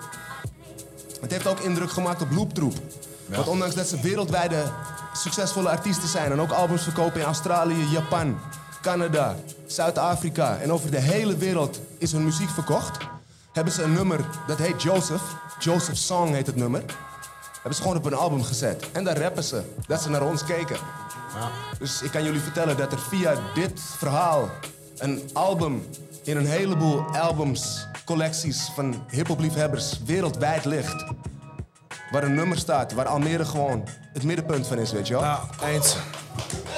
[1.22, 2.74] Het heeft ook indruk gemaakt op Loop Troop.
[3.26, 4.64] Want ondanks dat ze wereldwijde
[5.14, 8.40] succesvolle artiesten zijn en ook albums verkopen in Australië, Japan,
[8.82, 9.36] Canada,
[9.68, 12.98] Zuid-Afrika en over de hele wereld is hun muziek verkocht,
[13.54, 15.24] hebben ze een nummer dat heet Joseph.
[15.60, 16.84] Joseph Song heet het nummer.
[17.64, 18.92] Hebben ze gewoon op een album gezet.
[18.92, 20.78] En daar rappen ze dat ze naar ons keken.
[21.80, 24.50] Dus ik kan jullie vertellen dat er via dit verhaal
[24.98, 25.88] een album
[26.24, 31.06] in een heleboel albums, collecties van hip-hop-liefhebbers wereldwijd ligt.
[32.12, 35.24] Waar een nummer staat, waar Almere gewoon het middenpunt van is, weet je wel.
[35.24, 35.96] Ja, eens.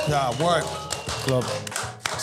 [0.08, 0.66] Ja, word.
[1.26, 1.52] Klopt.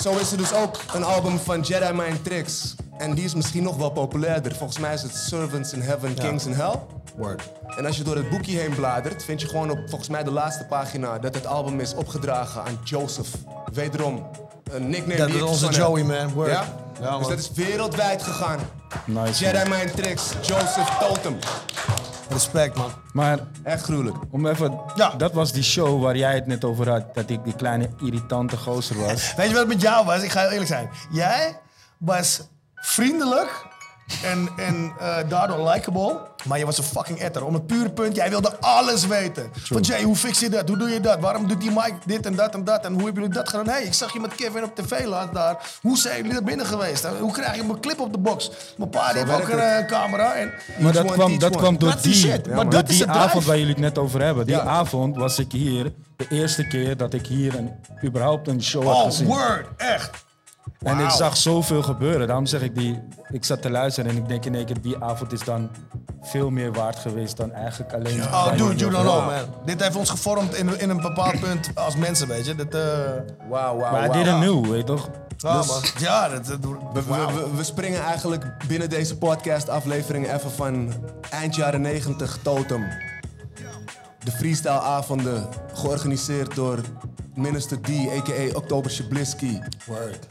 [0.02, 2.74] Zo is er dus ook een album van Jedi Mind Tricks.
[2.98, 4.54] En die is misschien nog wel populairder.
[4.54, 6.74] Volgens mij is het Servants in Heaven, Kings in Hell.
[7.16, 7.42] Word.
[7.76, 10.30] En als je door het boekje heen bladert, vind je gewoon op volgens mij de
[10.30, 13.28] laatste pagina dat het album is opgedragen aan Joseph.
[13.72, 14.26] Wederom
[14.70, 16.24] een nickname Dat die is ik onze verzonnen Joey, heb.
[16.26, 16.34] man.
[16.34, 16.50] Word.
[16.50, 16.64] Ja?
[17.00, 17.18] Ja, man.
[17.18, 18.58] dus dat is wereldwijd gegaan.
[19.04, 19.44] Nice.
[19.44, 19.78] Jedi man.
[19.78, 21.38] Mind Tricks, Joseph Totem.
[22.28, 22.90] Respect, man.
[23.12, 24.16] Maar Echt gruwelijk.
[24.30, 25.10] om even, Ja.
[25.10, 28.56] dat was die show waar jij het net over had, dat ik die kleine irritante
[28.56, 29.34] gozer was.
[29.34, 30.22] Weet je wat het met jou was?
[30.22, 30.90] Ik ga heel eerlijk zijn.
[31.10, 31.58] Jij
[31.98, 32.40] was
[32.74, 33.66] vriendelijk
[34.24, 36.18] en, en eh, daardoor likable.
[36.44, 37.44] Maar je was een fucking etter.
[37.44, 39.50] Om het pure punt, jij wilde alles weten.
[39.62, 40.68] Van Jay, hoe fix je dat?
[40.68, 41.20] Hoe doe je dat?
[41.20, 42.84] Waarom doet die Mike dit en dat en dat?
[42.84, 43.66] En hoe hebben jullie dat gedaan?
[43.66, 45.56] Hé, hey, ik zag je met Kevin op tv laat daar.
[45.82, 47.06] Hoe zijn jullie daar binnen geweest?
[47.20, 48.50] Hoe krijg je mijn clip op de box?
[48.76, 50.34] Mijn pa heeft ook een eh, camera.
[50.34, 52.26] En Maar dat one, kwam, dat kwam door Dat die.
[52.48, 54.46] Maar door dat die avond waar jullie het net over hebben.
[54.46, 54.62] Die Ja.
[54.62, 57.70] avond was ik hier, de eerste keer dat ik hier een,
[58.04, 59.26] überhaupt een show had oh, gezien.
[59.26, 60.24] word, echt.
[60.82, 62.26] En ik zag zoveel gebeuren.
[62.26, 64.96] Daarom zeg ik, die, ik zat te luisteren en ik denk in één keer, die
[65.04, 65.70] avond is dan
[66.22, 68.22] veel meer waard geweest dan eigenlijk alleen...
[68.22, 69.44] Oh, dude, you don't know, man.
[69.64, 72.54] Dit heeft ons gevormd in, in een bepaald punt als mensen, weet je.
[72.54, 72.80] Dat, eh
[73.48, 74.22] Wauw, wauw, Maar I wauw.
[74.22, 75.08] didn't know, weet je toch?
[75.36, 75.92] ja, Dus-.
[75.98, 76.46] Ja, dat...
[76.46, 76.58] dat
[76.92, 80.92] We, we, we springen eigenlijk binnen deze podcast-aflevering even van
[81.30, 82.84] eind jaren 90 Totem.
[84.24, 86.78] De freestyle-avonden, georganiseerd door
[87.34, 88.56] Minister D, a.k.a.
[88.56, 89.58] Oktober Shablisky.
[89.86, 90.26] Word.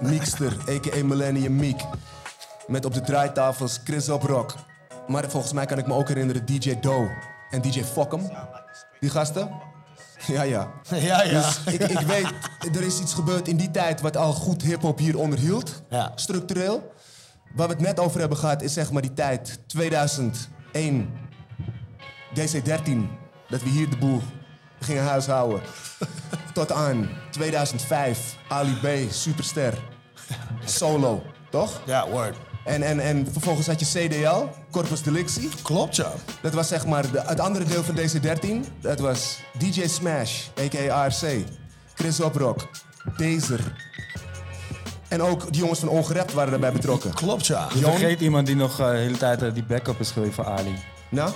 [0.00, 1.04] Meekster, a.k.a.
[1.04, 1.80] Millennium Meek.
[2.66, 4.54] Met op de draaitafels Chris op Rock.
[5.06, 7.10] Maar volgens mij kan ik me ook herinneren DJ Doe
[7.50, 8.30] en DJ Fokkem.
[9.00, 9.50] Die gasten?
[10.26, 10.70] Ja, ja.
[10.90, 11.30] Ja, ja.
[11.30, 12.32] Dus ik, ik weet,
[12.76, 15.82] er is iets gebeurd in die tijd wat al goed hip-hop hier onderhield.
[15.88, 16.12] Ja.
[16.14, 16.92] Structureel.
[17.54, 21.10] Waar we het net over hebben gehad, is zeg maar die tijd 2001,
[22.34, 22.90] DC13.
[23.48, 24.22] Dat we hier de boel
[24.80, 25.60] gingen huishouden.
[26.56, 29.74] Tot aan 2005, Ali B, superster.
[30.64, 31.80] Solo, toch?
[31.84, 32.36] Ja, word.
[32.64, 35.50] En, en, en vervolgens had je CDL, Corpus Delicti.
[35.62, 36.12] Klopt, ja.
[36.40, 38.80] Dat was zeg maar de, het andere deel van DC13.
[38.80, 41.04] Dat was DJ Smash, a.k.a.
[41.04, 41.44] ARC.
[41.94, 42.68] Chris Oprock,
[43.16, 43.60] Dazer.
[45.08, 47.14] En ook de jongens van Ongerept waren daarbij betrokken.
[47.14, 47.68] Klopt, ja.
[47.74, 50.46] Je vergeet iemand die nog eh, de hele tijd eh, die backup is geweest voor
[50.46, 50.74] Ali.
[51.10, 51.32] Nou,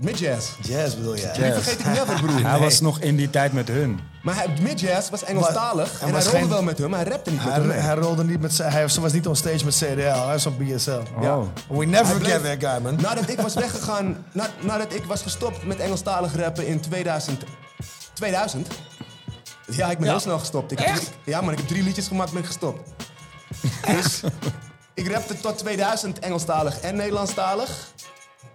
[0.00, 0.48] Mid-Jazz.
[0.62, 1.32] Jazz bedoel jij?
[1.32, 2.46] Die vergeet ik never, broer.
[2.50, 4.00] Hij was nog in die tijd met hun.
[4.22, 5.92] Maar hij- Mid-Jazz was Engelstalig.
[6.00, 7.70] Maar- En hij rolde geen- wel met hem, maar hij rapte niet met Hij, hem.
[7.70, 8.58] hij rolde niet met...
[8.58, 10.00] Hij was niet on stage met CDL.
[10.00, 11.00] Hij was op BSL.
[11.20, 11.38] Ja.
[11.68, 12.96] We never Hij forget bleef- that guy, man.
[13.00, 17.42] Nadat ik was weggegaan, na- nadat ik was gestopt met Engelstalig rappen in 2000.
[18.12, 18.68] 2000?
[19.66, 20.12] Ja, ik ben Ja.
[20.12, 20.72] heel snel gestopt.
[20.72, 22.90] Ik heb drie- ja, maar ik heb drie liedjes gemaakt ben ik gestopt.
[23.86, 24.20] Dus
[24.94, 27.70] ik rapte tot 2000 Engelstalig en Nederlandstalig.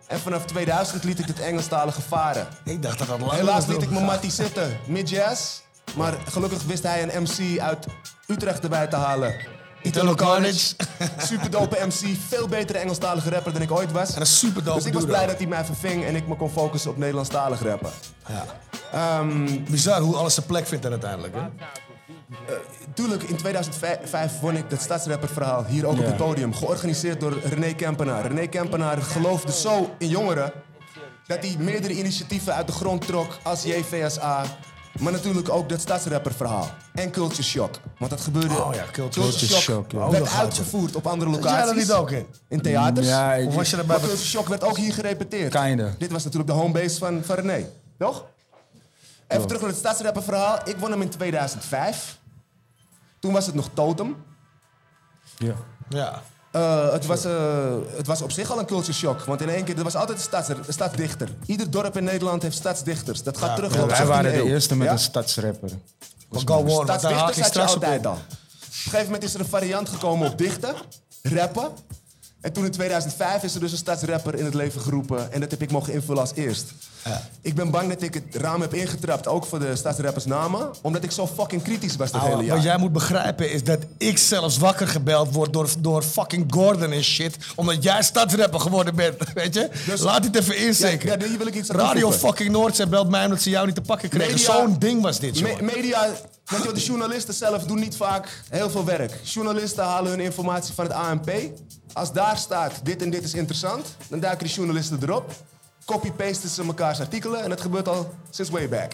[0.07, 2.47] En vanaf 2000 liet ik het Engelstalige varen.
[2.63, 5.59] Ik dacht dat dat lang Helaas liet ik mijn mattie zitten, mid-jazz.
[5.95, 7.85] Maar gelukkig wist hij een MC uit
[8.27, 9.35] Utrecht erbij te halen.
[9.81, 10.75] Italo Carnage.
[11.17, 14.13] Super dope MC, veel betere Engelstalige rapper dan ik ooit was.
[14.13, 16.35] En een super dope Dus ik was blij dat hij mij verving en ik me
[16.35, 17.91] kon focussen op Nederlandstalig rappen.
[18.27, 18.45] Ja.
[18.91, 21.41] Ehm, Bizar hoe alles zijn plek vindt dan uiteindelijk, hè?
[22.93, 26.05] Tuurlijk, in 2005 won ik dat stadsrapperverhaal hier ook op Ja.
[26.05, 26.53] het podium.
[26.53, 28.25] Georganiseerd door René Kempenaar.
[28.27, 30.51] René Kempenaar geloofde zo in jongeren
[31.27, 34.43] dat hij meerdere initiatieven uit de grond trok als JVSA.
[34.99, 36.69] Maar natuurlijk ook dat stadsrapperverhaal.
[36.93, 37.75] En Culture Shock.
[37.97, 38.63] Want dat gebeurde...
[38.63, 40.09] Oh ja, Culture Shock, ja.
[40.09, 40.39] Werd ja.
[40.39, 41.57] uitgevoerd op andere locaties.
[41.59, 42.25] jij er niet ook in?
[42.49, 43.07] In theaters.
[43.07, 43.99] Ja, ik- Of was je Maar?
[43.99, 45.53] Culture Shock werd ook hier gerepeteerd.
[45.55, 45.93] Kinda.
[45.97, 47.65] Dit was natuurlijk de homebase van, van René.
[47.97, 48.25] Toch?
[49.27, 50.59] Even terug naar het stadsrapperverhaal.
[50.63, 52.17] Ik won hem in 2005.
[53.19, 54.15] Toen was het nog Totem.
[55.37, 55.53] Ja.
[55.89, 56.21] Ja.
[56.51, 59.21] Eh, het, was, eh, het was op zich al een culture shock.
[59.21, 61.29] Want in één keer, er was altijd een, stads, een stadsdichter.
[61.45, 63.23] Ieder dorp in Nederland heeft stadsdichters.
[63.23, 64.45] Dat gaat terug Ja, de wij 17e waren de eeuw.
[64.45, 64.93] eerste met Ja?
[64.93, 65.69] een stadsrapper.
[66.29, 68.13] Maar go Stadsdichters had je straks op altijd al.
[68.13, 70.75] Op een gegeven moment is er een variant gekomen op dichten,
[71.21, 71.71] rappen.
[72.45, 75.31] En toen in 2005 is er dus een stadsrapper in het leven geroepen.
[75.31, 76.65] En dat heb ik mogen invullen als eerst.
[77.41, 80.71] Ik ben bang dat ik het raam heb ingetrapt, ook voor de stadsrappers namen.
[80.81, 82.55] Omdat ik zo fucking kritisch was dat hele jaar.
[82.55, 86.91] wat jij moet begrijpen is dat ik zelfs wakker gebeld word door, door fucking Gordon
[86.91, 87.37] en shit.
[87.55, 89.69] Omdat jij stadsrapper geworden bent, weet je?
[89.85, 91.07] Dus- Laat dit even insteken.
[91.19, 92.19] Ja, ja, wil ik iets Radio toevoegen.
[92.19, 94.39] fucking Noordzee belt mij omdat ze jou niet te pakken kregen.
[94.39, 95.61] Zo'n ding was dit, Me- joh.
[95.61, 96.07] media,
[96.45, 99.19] wat, de journalisten zelf doen niet vaak heel veel werk.
[99.23, 101.31] Journalisten halen hun informatie van het ANP.
[101.93, 105.31] Als daar staat, dit en dit is interessant, dan duiken die journalisten erop.
[105.85, 108.91] Copy-pasten ze mekaars artikelen en dat gebeurt al sinds way back.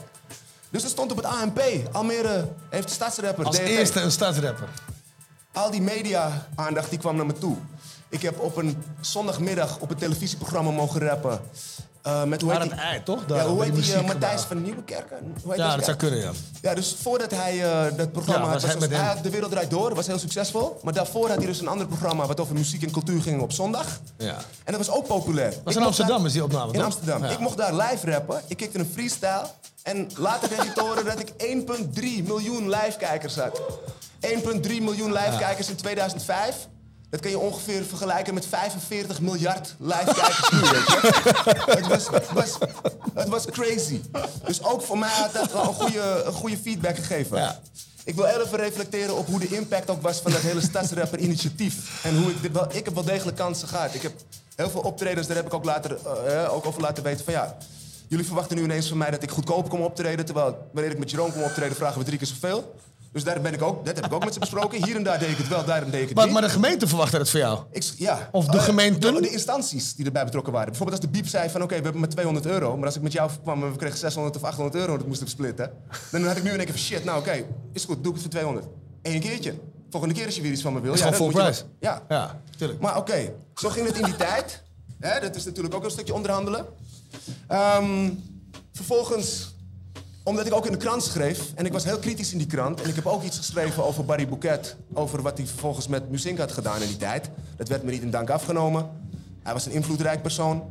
[0.70, 1.62] Dus dat stond op het ANP.
[1.92, 3.46] Almere heeft de stadsrapper.
[3.46, 3.68] Als DRT.
[3.68, 4.68] eerste een stadsrapper.
[5.54, 7.58] Al die media-aandacht die kwam naar me toe.
[8.10, 11.42] Ik heb op een zondagmiddag op een televisieprogramma mogen rappen.
[12.02, 13.20] Eh, met hoe heet die, ei, toch?
[13.20, 15.18] ja, Daar, hoe bij heet die eh, Matthijs van Nieuwekerken?
[15.44, 16.32] Hoe heet Ja, dat zou kunnen, ja.
[16.62, 19.70] Ja, dus voordat hij eh, dat programma Ja, had, was hij had De Wereld Draait
[19.70, 20.80] Door, was heel succesvol.
[20.84, 23.52] Maar daarvoor had hij dus een ander programma wat over muziek en cultuur ging op
[23.52, 24.00] zondag.
[24.18, 24.36] Ja.
[24.64, 25.54] En dat was ook populair.
[25.64, 26.84] Was in Amsterdam daar- is die opname, In toch?
[26.84, 27.24] Amsterdam.
[27.24, 27.30] Ja.
[27.30, 28.42] Ik mocht daar live rappen.
[28.48, 29.46] Ik kikte een freestyle.
[29.84, 33.62] En later kreeg ik te horen dat ik 1,3 miljoen live-kijkers had.
[34.20, 36.56] 1,3 miljoen live-kijkers in 2005.
[37.12, 41.00] Dat kan je ongeveer vergelijken met 45 miljard live-kijkers nu, weet je.
[41.78, 42.58] Het was, het, was,
[43.14, 44.02] het was crazy.
[44.46, 47.38] Dus ook voor mij had dat wel een goede, een goede feedback gegeven.
[47.38, 47.60] Ja.
[48.04, 52.04] Ik wil even reflecteren op hoe de impact ook was van dat hele stadsrapper-initiatief.
[52.04, 52.76] En hoe ik dit wel...
[52.76, 53.94] Ik heb wel degelijk kansen gehad.
[53.94, 54.14] Ik heb
[54.56, 57.34] heel veel optredens, daar heb ik ook, later, eh, eh, ook over laten weten van
[57.34, 57.58] ja...
[58.08, 60.26] Jullie verwachten nu ineens van mij dat ik goedkoop kom optreden...
[60.26, 62.76] terwijl wanneer ik met Jeroen kom optreden vragen we drie keer zoveel.
[63.12, 64.86] Dus daar ben ik ook, dat heb ik ook met ze besproken.
[64.86, 66.34] Hier en daar deed ik het wel, daar deed ik het Maar, niet.
[66.34, 67.60] maar de gemeente verwachtte het voor jou.
[67.72, 68.30] Ik, ja.
[68.32, 69.14] Of de Eh, gemeenten?
[69.14, 70.68] De, de instanties die erbij betrokken waren.
[70.70, 72.76] Bijvoorbeeld als de biep zei van oké, we hebben maar 200 euro.
[72.78, 75.26] Maar als ik met jou kwam en we kregen 600 of 800 euro dat moesten
[75.26, 75.72] we splitten.
[76.12, 77.44] Dan had ik nu in één keer van shit, nou oké,
[77.74, 78.66] is goed, doe ik het voor 200.
[79.02, 79.54] Eén keertje.
[79.90, 80.94] Volgende keer als je weer iets van me wil.
[80.94, 81.64] Is ja, gewoon full price.
[81.80, 82.02] Ja.
[82.10, 82.80] Ja, tuurlijk.
[82.82, 84.64] Maar oké, zo ging het in die tijd.
[85.00, 86.66] Hè, dat is natuurlijk ook een stukje onderhandelen.
[87.48, 88.10] Ehm,
[88.74, 89.51] vervolgens,
[90.24, 91.52] omdat ik ook in de krant schreef...
[91.56, 92.82] en ik was heel kritisch in die krant...
[92.82, 94.76] en ik heb ook iets geschreven over Barry Bouquet...
[94.94, 97.30] over wat hij vervolgens met muziek had gedaan in die tijd.
[97.58, 98.90] Dat werd me niet in dank afgenomen.
[99.44, 100.64] Hij was een invloedrijk persoon.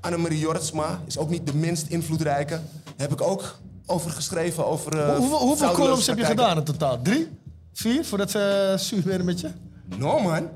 [0.00, 2.60] Annemarie Jortsma is ook niet de minst invloedrijke.
[2.84, 4.98] Daar heb ik ook over geschreven, over...
[4.98, 7.02] eh, hoeveel columns heb je gedaan in totaal?
[7.02, 7.28] Drie?
[7.72, 8.04] Vier?
[8.04, 9.50] Voordat ze zuur werden met je?
[9.98, 10.48] No, man.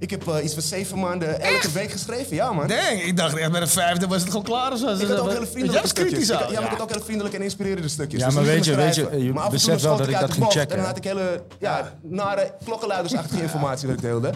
[0.00, 2.66] Ik heb eh, iets van zeven maanden elke week geschreven, ja, man.
[2.66, 4.86] Dang, ik dacht echt met een vijfde was het gewoon klaar of zo.
[4.88, 6.28] Ik had ook hele vriendelijke stukjes.
[6.30, 8.20] Ik ja, maar ik had ook hele vriendelijke en inspirerende stukjes.
[8.20, 10.32] Ja, Dus maar niet weet je- weet je, je beseft wel dat ik dat de
[10.32, 14.30] ging checken, En dan had ik hele ja, nare klokkenluidersachtige informatie dat ik deelde.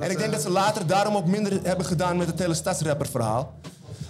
[0.00, 3.06] En ik denk dat ze later daarom ook minder hebben gedaan met het hele stadsrapper
[3.06, 3.54] verhaal.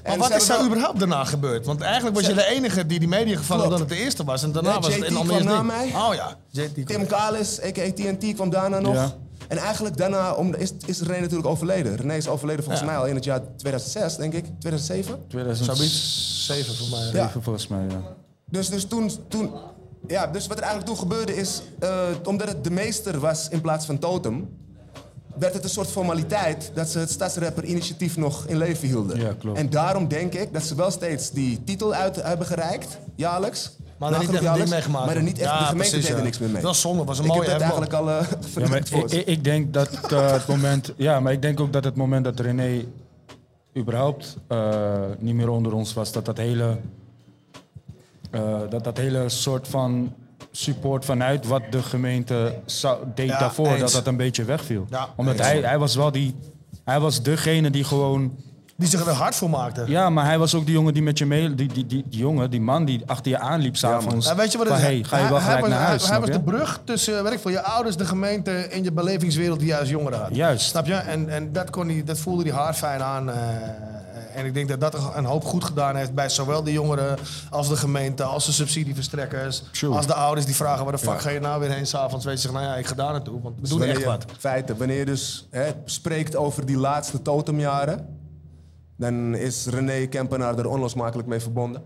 [0.06, 1.66] Maar wat is er überhaupt daarna gebeurd?
[1.66, 3.70] Want eigenlijk was je de enige die die media Klopt.
[3.70, 4.42] dat het de eerste was.
[4.42, 5.92] En daarna Ja, was het in kwam na mij.
[5.94, 6.36] Oh ja.
[6.84, 7.92] Tim Kalis, a.k.a.
[7.92, 9.14] TNT, kwam daarna nog.
[9.48, 11.96] En eigenlijk daarna om, is, is René natuurlijk overleden.
[11.96, 12.90] René is overleden volgens Ja.
[12.90, 14.44] mij al in het jaar 2006, denk ik.
[14.58, 15.18] 2007?
[15.28, 15.86] 2007
[16.54, 17.10] Zeven voor mij.
[17.12, 17.30] Ja.
[17.40, 18.02] volgens mij, ja.
[18.50, 19.50] Dus, dus toen, toen...
[20.06, 21.62] Ja, dus wat er eigenlijk toen gebeurde is...
[21.78, 24.48] eh, omdat het de meester was in plaats van Totem...
[25.38, 29.20] werd het een soort formaliteit dat ze het Stadsrapper-initiatief nog in leven hielden.
[29.20, 29.58] Ja, klopt.
[29.58, 33.76] En daarom denk ik dat ze wel steeds die titel uit hebben gereikt, jaarlijks.
[33.98, 35.06] Maar er niet echt ding meegemaakt.
[35.06, 36.24] Maar er niet echt, Ja, de gemeente precies, deed er ja.
[36.24, 36.62] niks meer mee.
[36.62, 37.82] Dat was zonde, was een ik mooie heb dat hefboom.
[37.82, 40.92] eigenlijk al eh Ja, maar voor ik, ik, denk dat eh, het moment...
[40.96, 42.84] Ja, maar ik denk ook dat het moment dat René
[43.76, 46.12] überhaupt eh, niet meer onder ons was...
[46.12, 46.78] dat dat hele...
[48.30, 50.14] eh, dat dat hele soort van
[50.50, 53.66] support vanuit wat de gemeente zou, deed Ja, daarvoor...
[53.68, 53.80] eens.
[53.80, 54.86] dat dat een beetje wegviel.
[54.90, 55.46] Ja, Omdat eens.
[55.46, 56.34] hij, hij was wel die...
[56.84, 58.36] Hij was degene die gewoon...
[58.78, 59.84] Die zich er hard voor maakte.
[59.86, 61.54] Ja, maar hij was ook die jongen die met je mee...
[61.54, 64.26] Die, die, die, die jongen, die man die achter je aanliep s'avonds.
[64.26, 64.92] Ja, weet je wat het van, is?
[64.94, 66.32] hey, ga je wel Hij- gelijk hij, naar was- huis, Hij, was je?
[66.34, 69.78] de brug tussen weet ik, veel, je ouders, de gemeente en je belevingswereld die je
[69.78, 70.34] als jongere had.
[70.34, 70.66] Juist.
[70.66, 70.94] Snap je?
[70.94, 73.30] En, en dat, kon hij, dat voelde hij hard fijn aan.
[73.30, 73.36] eh,
[74.34, 77.16] en ik denk dat dat een hoop goed gedaan heeft bij zowel de jongeren
[77.50, 79.94] als de gemeente, als de subsidieverstrekkers, True.
[79.96, 81.18] als de ouders die vragen waar de fuck Ja.
[81.18, 82.24] ga je nou weer heen s'avonds.
[82.24, 84.04] Weet je, zeggen, nou ja, ik ga daar naartoe, want we Dus doen wanneer echt
[84.06, 84.24] wat.
[84.38, 84.76] Feiten.
[84.78, 88.06] Wanneer je dus hè, spreekt over die laatste totemjaren,
[88.96, 91.82] dan is René Kempenaar er onlosmakelijk mee verbonden.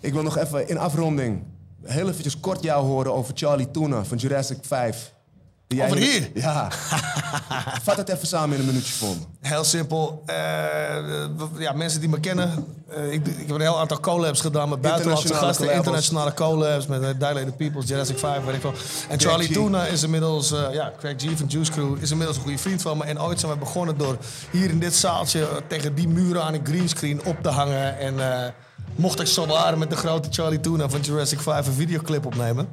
[0.00, 1.42] Ik wil nog even in afronding
[1.82, 5.14] heel eventjes kort jou horen over Charlie Tuna van Jurassic 5.
[5.68, 6.30] Jij Over hier?
[6.34, 6.70] Ja.
[7.82, 9.48] Vat het even samen in een minuutje voor me.
[9.48, 10.22] Heel simpel.
[10.26, 10.36] Eh,
[11.58, 12.66] ja, mensen die me kennen.
[12.88, 15.66] eh, ik, ik heb een heel aantal collabs gedaan met buitenlandse Internationale gasten.
[15.66, 15.86] collabs.
[15.86, 18.72] Internationale collabs met uh, Dilated Peoples, Jurassic 5, weet ik wel.
[19.08, 19.52] En Charlie.
[19.52, 22.82] Tuna is inmiddels, eh, ja, Craig G van Juice Crew, is inmiddels een goede vriend
[22.82, 23.04] van me.
[23.04, 24.16] En ooit zijn we begonnen door
[24.50, 27.98] hier in dit zaaltje eh, tegen die muren aan een greenscreen op te hangen.
[27.98, 28.50] En eh,
[28.94, 32.68] mocht ik zo waar met de grote Charlie Tuna van Jurassic 5 een videoclip opnemen.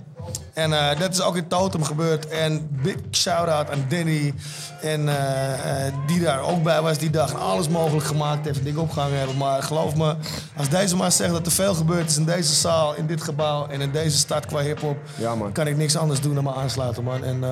[0.53, 2.27] En eh, dat is ook in Totem gebeurd.
[2.27, 4.33] En big shout-out aan Danny.
[4.81, 7.31] En eh, eh, die daar ook bij was die dag.
[7.31, 8.57] En alles mogelijk gemaakt heeft.
[8.57, 9.37] en Dingen opgehangen hebben.
[9.37, 10.15] Maar geloof me,
[10.57, 13.67] als deze man zegt dat er veel gebeurd is in deze zaal, in dit gebouw
[13.67, 14.97] en in deze stad qua hip-hop.
[15.15, 15.35] Ja.
[15.51, 17.23] Kan ik niks anders doen dan me aansluiten, man.
[17.23, 17.43] En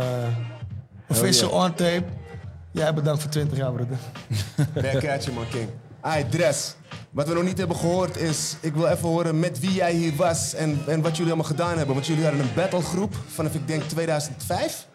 [1.10, 2.04] official on tape.
[2.72, 3.98] Jij bedankt voor 20 jaar, broeder.
[4.74, 5.70] Backcatcher, man, King.
[6.02, 6.76] Ai, Dres.
[7.12, 8.56] Wat we nog niet hebben gehoord is...
[8.60, 11.78] Ik wil even horen met wie jij hier was en, en wat jullie allemaal gedaan
[11.78, 11.96] hebben.
[11.96, 14.88] Want jullie hadden een battlegroep vanaf, ik denk, 2005.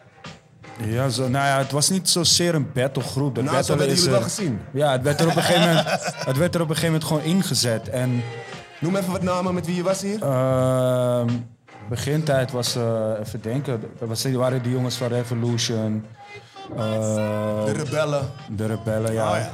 [0.84, 3.34] Ja, zo, nou ja, het was niet zozeer een battlegroep.
[3.34, 4.60] De Nou, battle is jullie wel er- gezien.
[4.72, 5.86] Ja, het werd er op een gegeven moment,
[6.30, 7.88] het werd er op een gegeven moment gewoon ingezet.
[7.88, 8.22] En
[8.80, 10.22] Noem even wat namen met wie je was hier.
[10.22, 11.28] ehm,
[11.88, 16.04] begintijd was, eh, even denken, dat was, waren die jongens van Revolution.
[16.76, 18.30] eh, De rebellen.
[18.56, 19.30] de rebellen, ja.
[19.30, 19.52] Oh, ja.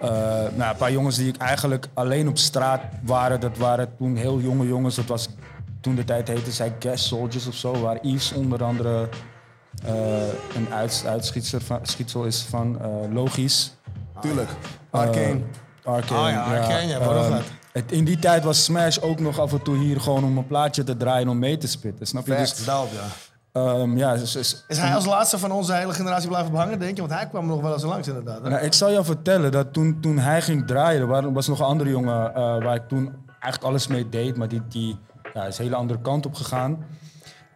[0.00, 0.08] Eh,
[0.54, 3.40] nou, een paar jongens die ik eigenlijk alleen op straat waren.
[3.40, 4.94] Dat waren toen heel jonge jongens.
[4.94, 5.28] Dat was
[5.80, 7.80] toen de tijd heette zij Gas Soldiers of zo.
[7.80, 9.08] Waar Yves onder andere
[9.84, 9.94] eh,
[10.56, 13.74] een uits, uitschietsel van, schietsel is van eh, Logisch.
[14.20, 14.48] Tuurlijk.
[14.90, 15.40] Arcane.
[15.84, 17.42] Arcane, Oh ja, Arcane, ja, waarom Ehm, dat?
[17.72, 20.46] het- in die tijd was Smash ook nog af en toe hier gewoon om een
[20.46, 22.06] plaatje te draaien om mee te spitten.
[22.06, 22.36] Snap je?
[22.36, 22.74] Dus, ja.
[23.56, 27.02] Ehm, ja, dus- Is hij als laatste van onze hele generatie blijven behangen, denk je?
[27.02, 28.42] Want hij kwam nog wel eens langs, inderdaad.
[28.42, 28.48] hè?
[28.48, 31.64] Nou, ik zal jou vertellen dat toen, toen hij ging draaien, er was nog een
[31.64, 34.98] andere jongen eh, waar ik toen eigenlijk alles mee deed, maar die, die
[35.34, 36.84] ja, is een hele andere kant op gegaan.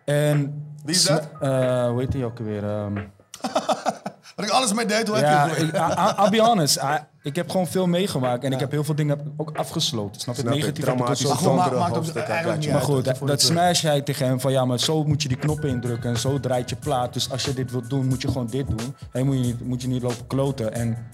[0.05, 1.29] En, Wie is dat?
[1.41, 2.65] Eh, hoe heet die ook weer?
[2.65, 2.97] ehm,
[4.37, 5.75] Wat ik alles mee deed, hoe ja, heb je het?
[5.75, 6.77] ik, I- I'll be honest.
[6.77, 10.21] I- ik heb gewoon veel meegemaakt en ik heb heel veel dingen ook afgesloten.
[10.21, 10.41] Snap je?
[10.41, 13.19] Snap ik, Negatief heb ik ook Maar goed, maakt, ook eigenlijk niet maar goed, dat
[13.19, 16.11] dat, dat smash hij tegen hem van ja, maar zo moet je die knoppen indrukken
[16.11, 17.13] en zo draait je plaat.
[17.13, 18.95] Dus als je dit wilt doen, moet je gewoon dit doen.
[19.13, 20.75] En moet je niet, moet je niet lopen kloten.
[20.75, 21.07] En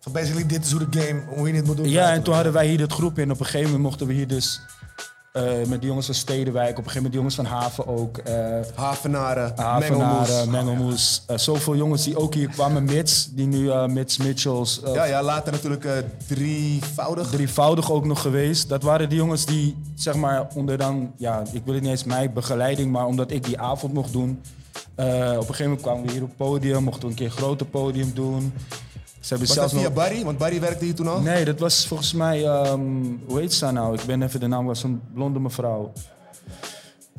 [0.00, 1.88] Van basically, dit is hoe de game, hoe je dit moet doen.
[1.88, 3.30] Ja, en toen hadden wij hier dit groep in.
[3.30, 4.60] Op een gegeven moment mochten we hier dus
[5.38, 8.18] eh, met die jongens van Stedenwijk, op een gegeven moment die jongens van Haven ook,
[8.18, 8.34] eh
[8.74, 9.52] Havenaren.
[9.56, 10.28] Mengelmoes.
[10.28, 11.22] Havenaren, Mengelmoes.
[11.26, 15.52] eh, zoveel jongens die ook hier kwamen, Mits, die nu Mits Mitchells, Ja, ja, later
[15.52, 15.86] natuurlijk
[16.26, 17.30] drievoudig.
[17.30, 18.68] drievoudig ook nog geweest.
[18.68, 22.04] Dat waren die jongens die, zeg maar, onder dan, ja, ik wil het niet eens
[22.04, 24.40] mijn begeleiding, maar omdat ik die avond mocht doen.
[24.80, 27.32] op een gegeven moment kwamen we hier op het podium, mochten we een keer een
[27.32, 28.52] groter podium doen.
[29.28, 30.04] Ze hebben Was dat zelfs via nog...
[30.08, 30.24] Barry?
[30.24, 31.20] Want Barry werkte hier toen al?
[31.20, 32.80] Nee, dat was volgens mij, ehm,
[33.26, 33.74] hoe heet ze nou?
[33.74, 33.94] nou?
[33.94, 35.92] Ik ben even de naam, was een blonde mevrouw.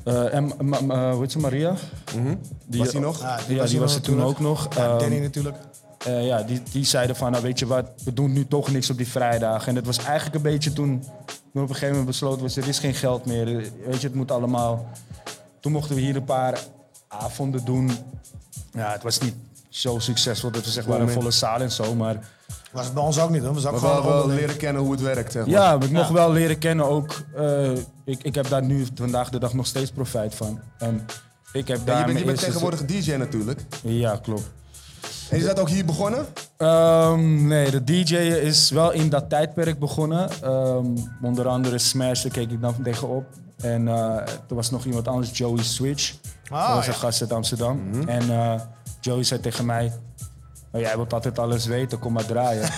[0.04, 1.76] Eh, en, ma- ma- hoe heet ze, Maria?
[2.12, 2.36] Die, Mhm.
[2.78, 3.22] Was die nog?
[3.22, 4.76] Ja, ja, die was er toen ook nog.
[4.76, 5.56] Ja, Ehm, Danny natuurlijk.
[6.06, 8.90] eh, ja, die, die zeiden van, nou weet je wat, we doen nu toch niks
[8.90, 9.68] op die vrijdagen.
[9.68, 11.00] En het was eigenlijk een beetje toen,
[11.54, 13.48] toen op een gegeven moment besloten was, er is geen geld meer.
[13.48, 14.88] Eh, Weet je, het moet allemaal.
[15.60, 16.60] Toen mochten we hier een paar
[17.08, 17.92] avonden doen.
[18.72, 19.34] Ja, het was niet
[19.70, 22.20] zo succesvol dat we zeg maar een volle zaal en zo, maar...
[22.72, 23.54] Was het bij ons ook niet, hoor.
[23.54, 24.40] We zaten wel, gewoon wel onderling.
[24.42, 25.52] leren kennen hoe het werkt, zeg maar.
[25.52, 27.22] Ja, maar ik mocht wel leren kennen ook.
[27.36, 27.72] eh,
[28.06, 30.60] ik, ik heb daar nu vandaag de dag nog steeds profijt van.
[30.78, 31.06] En
[31.54, 33.62] ik heb Ja, daar je bent, je tegenwoordig DJ natuurlijk.
[33.82, 34.50] Ja, klopt.
[35.30, 36.26] En je bent ook hier begonnen?
[36.58, 40.30] Ehm, nee, de DJ is wel in dat tijdperk begonnen.
[40.42, 40.86] Ehm,
[41.22, 43.26] onder andere Smash, daar keek ik dan tegenop.
[43.58, 43.96] En eh,
[44.50, 46.14] er was nog iemand anders, Joey Switch.
[46.50, 46.92] Ah, dat was ja.
[46.92, 47.80] een gast uit Amsterdam.
[48.06, 48.62] En eh,
[49.00, 49.92] Joey zei tegen mij,
[50.72, 52.70] "Oh, jij wilt altijd alles weten, kom maar draaien.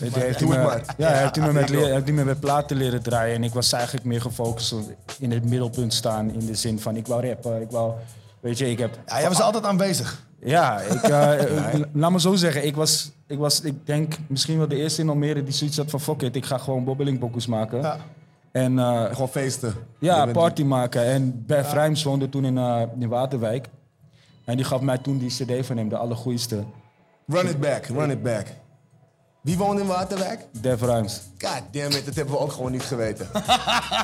[0.00, 0.94] Heeft hij het me- maar.
[0.96, 3.34] Ja, hij heeft hij me met, leer- heeft hij me met platen leren draaien.
[3.34, 6.30] En ik was eigenlijk meer gefocust op in het middelpunt staan.
[6.32, 7.92] In de zin van, ik wou rappen, ik wou...
[8.40, 8.98] Weet je, ik heb...
[9.06, 10.24] Ja, jij was altijd aanwezig.
[10.40, 12.66] Ja, ik, eh, eh, laat me zo zeggen.
[12.66, 15.90] Ik was, ik was, ik denk, misschien wel de eerste in Almere die zoiets had
[15.90, 16.00] van...
[16.00, 17.80] Fuck it, ik ga gewoon bobbelingbokkels maken.
[17.80, 17.96] Ja.
[18.52, 19.74] En eh, Gewoon feesten.
[19.98, 21.04] ja, party maken.
[21.04, 23.68] En Bert Rijms woonde toen in, eh, in Waterwijk.
[24.44, 26.64] En die gaf mij toen die cd van hem, de allergoeiste.
[27.26, 28.46] Run it back, run it back.
[29.42, 30.46] Wie woont in Waterwijk?
[30.60, 31.20] Def Rijms.
[31.38, 33.26] God damn it, dat hebben we ook gewoon niet geweten.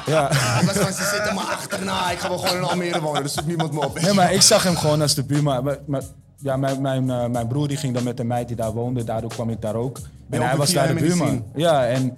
[0.07, 0.30] Ja.
[0.30, 2.11] Ik was van, ze zitten maar achterna.
[2.11, 4.01] Ik ga wel gewoon in Almere wonen, dus zoekt niemand me op.
[4.01, 5.64] Nee, maar ik zag hem gewoon als de buurman.
[5.64, 6.03] Maar, maar,
[6.36, 9.05] ja, mijn, mijn, eh, mijn broer die ging dan met een meid die daar woonde.
[9.05, 9.99] Daardoor kwam ik daar ook.
[10.30, 11.45] En hij was daar de buurman.
[11.55, 12.16] Ja, en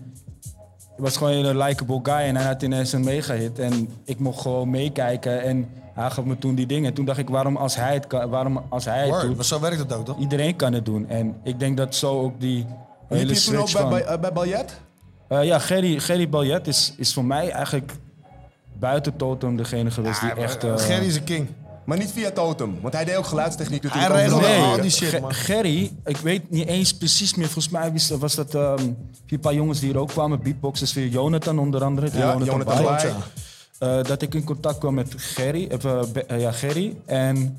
[1.00, 2.14] was gewoon een likable guy.
[2.14, 3.58] En hij had ineens een mega hit.
[3.58, 5.42] En ik mocht gewoon meekijken.
[5.42, 6.88] En hij gaf me toen die dingen.
[6.88, 9.36] En toen dacht ik, waarom als hij het, kan, waarom als hij het Word, doet,
[9.36, 10.18] maar zo werkt het ook, toch?
[10.18, 11.08] iedereen kan het doen.
[11.08, 12.66] En ik denk dat zo ook die Liep
[13.08, 13.90] hele je toen ook bij, van...
[13.90, 14.80] bij, eh, bij Baljet?
[15.28, 17.92] Eh, ja, Gerry, Gerry Baljet is, is voor mij eigenlijk
[18.78, 20.64] buiten Totem degene geweest die echt...
[20.64, 21.48] eh, Gerry is een king.
[21.90, 24.20] Maar niet via Totem, want hij deed ook geluidstechniek Hij natuurlijk.
[24.22, 24.64] regelde overal.
[24.64, 25.34] al Nee, die shit, Ge- man.
[25.34, 27.44] Gerry, ik weet niet eens precies meer.
[27.46, 28.88] Volgens mij was, was dat ehm,
[29.26, 30.42] een paar jongens die hier ook kwamen.
[30.42, 32.08] Beatboxers weer Jonathan onder andere.
[32.12, 32.98] Ja, Jonathan.
[33.78, 35.66] Eh, dat ik in contact kwam met Gerry.
[36.12, 36.96] Be- eh, ja, Gerry.
[37.06, 37.56] En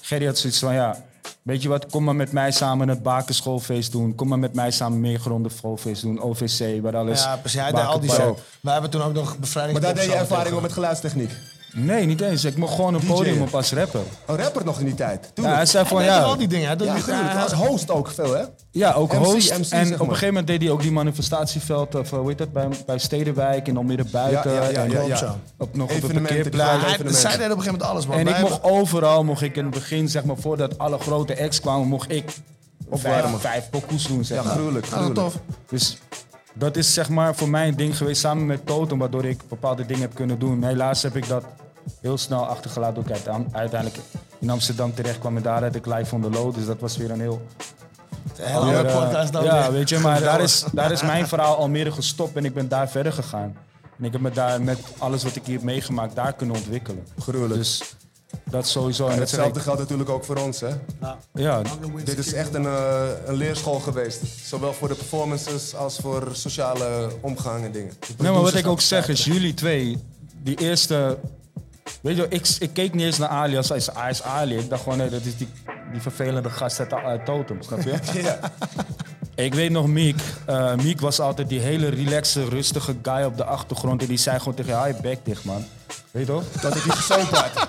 [0.00, 1.02] Gerry had zoiets van, ja,
[1.42, 4.14] weet je wat, kom maar met mij samen het Bakenschoolfeest doen.
[4.14, 6.20] Kom maar met mij samen Meergronden schoolfeest doen.
[6.20, 7.22] OVC, waar alles...
[7.22, 7.60] Ja, precies.
[7.60, 8.24] Hij deed al die shit.
[8.60, 9.78] Wij hebben toen ook nog bevrijding.
[9.78, 11.30] Maar daar deed je ervaring op met geluidstechniek.
[11.74, 12.44] Nee, niet eens.
[12.44, 13.06] Ik mocht gewoon een DJ.
[13.06, 14.00] podium op als rapper.
[14.26, 15.30] Een rapper nog in die tijd.
[15.34, 16.20] Ja, hij zei Hij van, deed ja...
[16.22, 16.66] al die dingen.
[16.66, 18.42] Hij doet Ja, Als host ook veel, hè?
[18.70, 19.50] Ja, ook MC, host.
[19.50, 22.28] MC, en zeg op een gegeven moment deed hij ook die manifestatieveld, of eh, hoe
[22.28, 24.52] heet dat, bij, bij Stedenwijk en Almere Buiten.
[24.52, 25.16] Ja, ja, ja, op, ja.
[25.16, 25.36] zo.
[25.58, 27.02] op, nog op een die Hij- deden op een
[27.40, 28.18] gegeven moment alles, man.
[28.18, 31.60] En ik mocht overal, mocht ik in het begin, zeg maar, voordat alle grote acts
[31.60, 32.32] kwamen, mocht ik
[32.90, 34.52] vijf, vijf pokoes doen, zeg Ja, maar.
[34.52, 35.32] gruwelijk, Ja, dat is gruwelijk.
[35.34, 35.42] tof.
[35.68, 35.98] Dus
[36.54, 39.86] dat is zeg maar voor mij een ding geweest samen met Totem, waardoor ik bepaalde
[39.86, 40.64] dingen heb kunnen doen.
[40.64, 41.44] Helaas heb ik dat
[42.00, 44.00] heel snel achtergelaten, ook uit, uiteindelijk
[44.38, 46.96] in Amsterdam terecht kwam en daar had ik live on the low, dus dat was
[46.96, 47.42] weer een heel
[48.38, 49.72] Een hele andere Ja, podcast dan Ja, weer.
[49.72, 52.88] weet je, maar daar is, daar is mijn verhaal Almere gestopt en ik ben daar
[52.88, 53.56] verder gegaan.
[53.98, 57.06] En ik heb me daar met alles wat ik hier heb meegemaakt, daar kunnen ontwikkelen.
[57.18, 57.54] Gruwelijk.
[57.60, 57.94] Dus
[58.50, 59.08] dat sowieso.
[59.08, 60.68] En hetzelfde geldt natuurlijk ook voor ons, hè?
[61.34, 61.62] Ja,
[62.04, 64.20] Dit is echt een, eh, een leerschool geweest.
[64.44, 67.92] Zowel voor de performances als voor sociale omgang en dingen.
[68.18, 69.98] Nee, maar wat ik ook zeg is, jullie twee,
[70.42, 71.18] die eerste...
[72.02, 74.56] Weet je ik, ik keek niet eens naar Ali als hij is, hij is Ali.
[74.56, 75.48] Ik dacht gewoon, nee, dat is die,
[75.92, 77.94] die vervelende gast uit, uit Totem, snap je?
[78.22, 78.38] Ja.
[79.34, 80.20] Ik weet nog Miek.
[80.46, 84.02] Eh Miek was altijd die hele relaxe, rustige guy op de achtergrond.
[84.02, 85.64] En die zei gewoon tegen je, je bek dicht, man.
[86.10, 86.44] Weet je toch?
[86.60, 87.68] Dat ik die gezoomd had.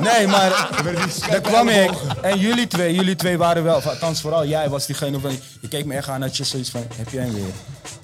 [0.00, 0.50] Nee, maar
[1.30, 1.90] daar kwam ik.
[2.22, 5.84] En jullie twee, jullie twee waren wel, althans vooral jij was diegene van, je keek
[5.84, 7.52] me echt aan dat je zoiets van, heb jij hem weer?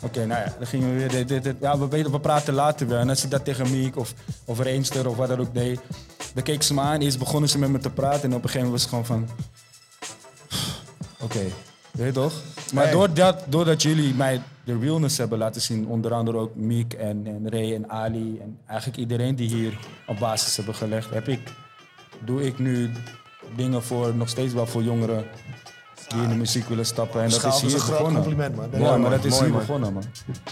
[0.00, 1.56] Oké, nou ja, dan gingen we weer, dit, dit, dit.
[1.60, 2.98] ja, we, weten, we praten later weer.
[2.98, 4.14] En als ik dat tegen Miek of,
[4.44, 5.80] of Reemster of wat dan ook deed,
[6.34, 7.00] dan keek ze me aan.
[7.00, 9.26] Eerst begonnen ze met me te praten en op een gegeven moment was het gewoon
[9.26, 9.36] van,
[11.20, 11.40] oké,
[11.90, 12.32] weet je toch?
[12.72, 12.92] Maar Hey.
[12.92, 17.50] doordat, doordat jullie mij de realness hebben laten zien, onder andere ook Miek en, en
[17.50, 21.40] Ray en Ali en eigenlijk iedereen die hier op basis hebben gelegd, heb ik,
[22.24, 22.90] doe ik nu
[23.56, 25.24] dingen voor, nog steeds wel voor jongeren
[26.08, 27.22] die in de muziek willen stappen.
[27.22, 28.22] En dat is hier een groot begonnen.
[28.22, 28.80] compliment, man.
[28.80, 29.60] Ja, maar dat is Mooi, hier man.
[29.60, 30.02] begonnen, man.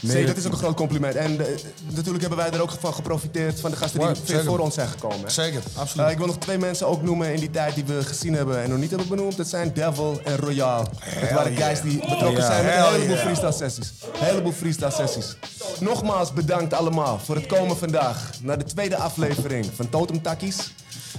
[0.00, 1.14] Nee, dat is ook een groot compliment.
[1.14, 1.46] En eh,
[1.88, 4.44] natuurlijk hebben wij er ook van geprofiteerd van de gasten die veel zeker.
[4.44, 5.20] voor ons zijn gekomen.
[5.20, 5.28] hè.
[5.28, 6.06] Zeker, absoluut.
[6.06, 8.62] Eh, ik wil nog twee mensen ook noemen in die tijd die we gezien hebben
[8.62, 9.36] en nog niet hebben benoemd.
[9.36, 10.84] Dat zijn Devil en Royal.
[11.20, 13.20] Dat waren guys die betrokken zijn met een heleboel yeah.
[13.24, 13.92] freestyle sessies.
[14.20, 15.36] Een heleboel freestyle sessies.
[15.80, 20.72] Nogmaals bedankt allemaal voor het komen vandaag naar de tweede aflevering van Totem Takkies.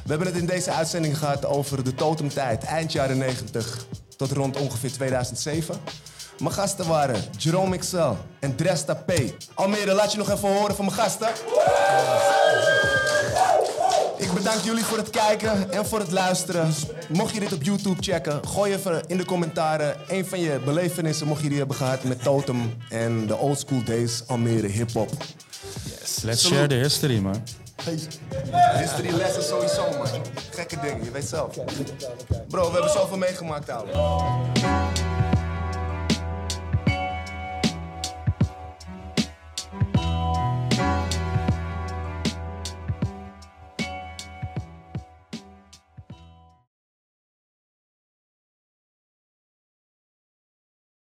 [0.03, 3.85] We hebben het in deze uitzending gehad over de totemtijd, eind jaren 90
[4.17, 5.75] tot rond ongeveer 2007.
[6.39, 9.11] Mijn gasten waren Jerome Excel en Dresta P.
[9.53, 11.27] Almere, laat je nog even horen van mijn gasten.
[14.17, 16.73] Ik bedank jullie voor het kijken en voor het luisteren.
[17.09, 21.27] Mocht je dit op YouTube checken, gooi even in de commentaren een van je belevenissen,
[21.27, 25.11] mocht je die hebben gehad met Totem en de old school days Almere hip-hop.
[26.23, 27.43] Let's share the history, man.
[27.83, 30.07] History lessen sowieso, man.
[30.51, 31.55] Gekke dingen, je weet zelf.
[32.47, 33.89] Bro, we hebben zoveel meegemaakt, ouwe.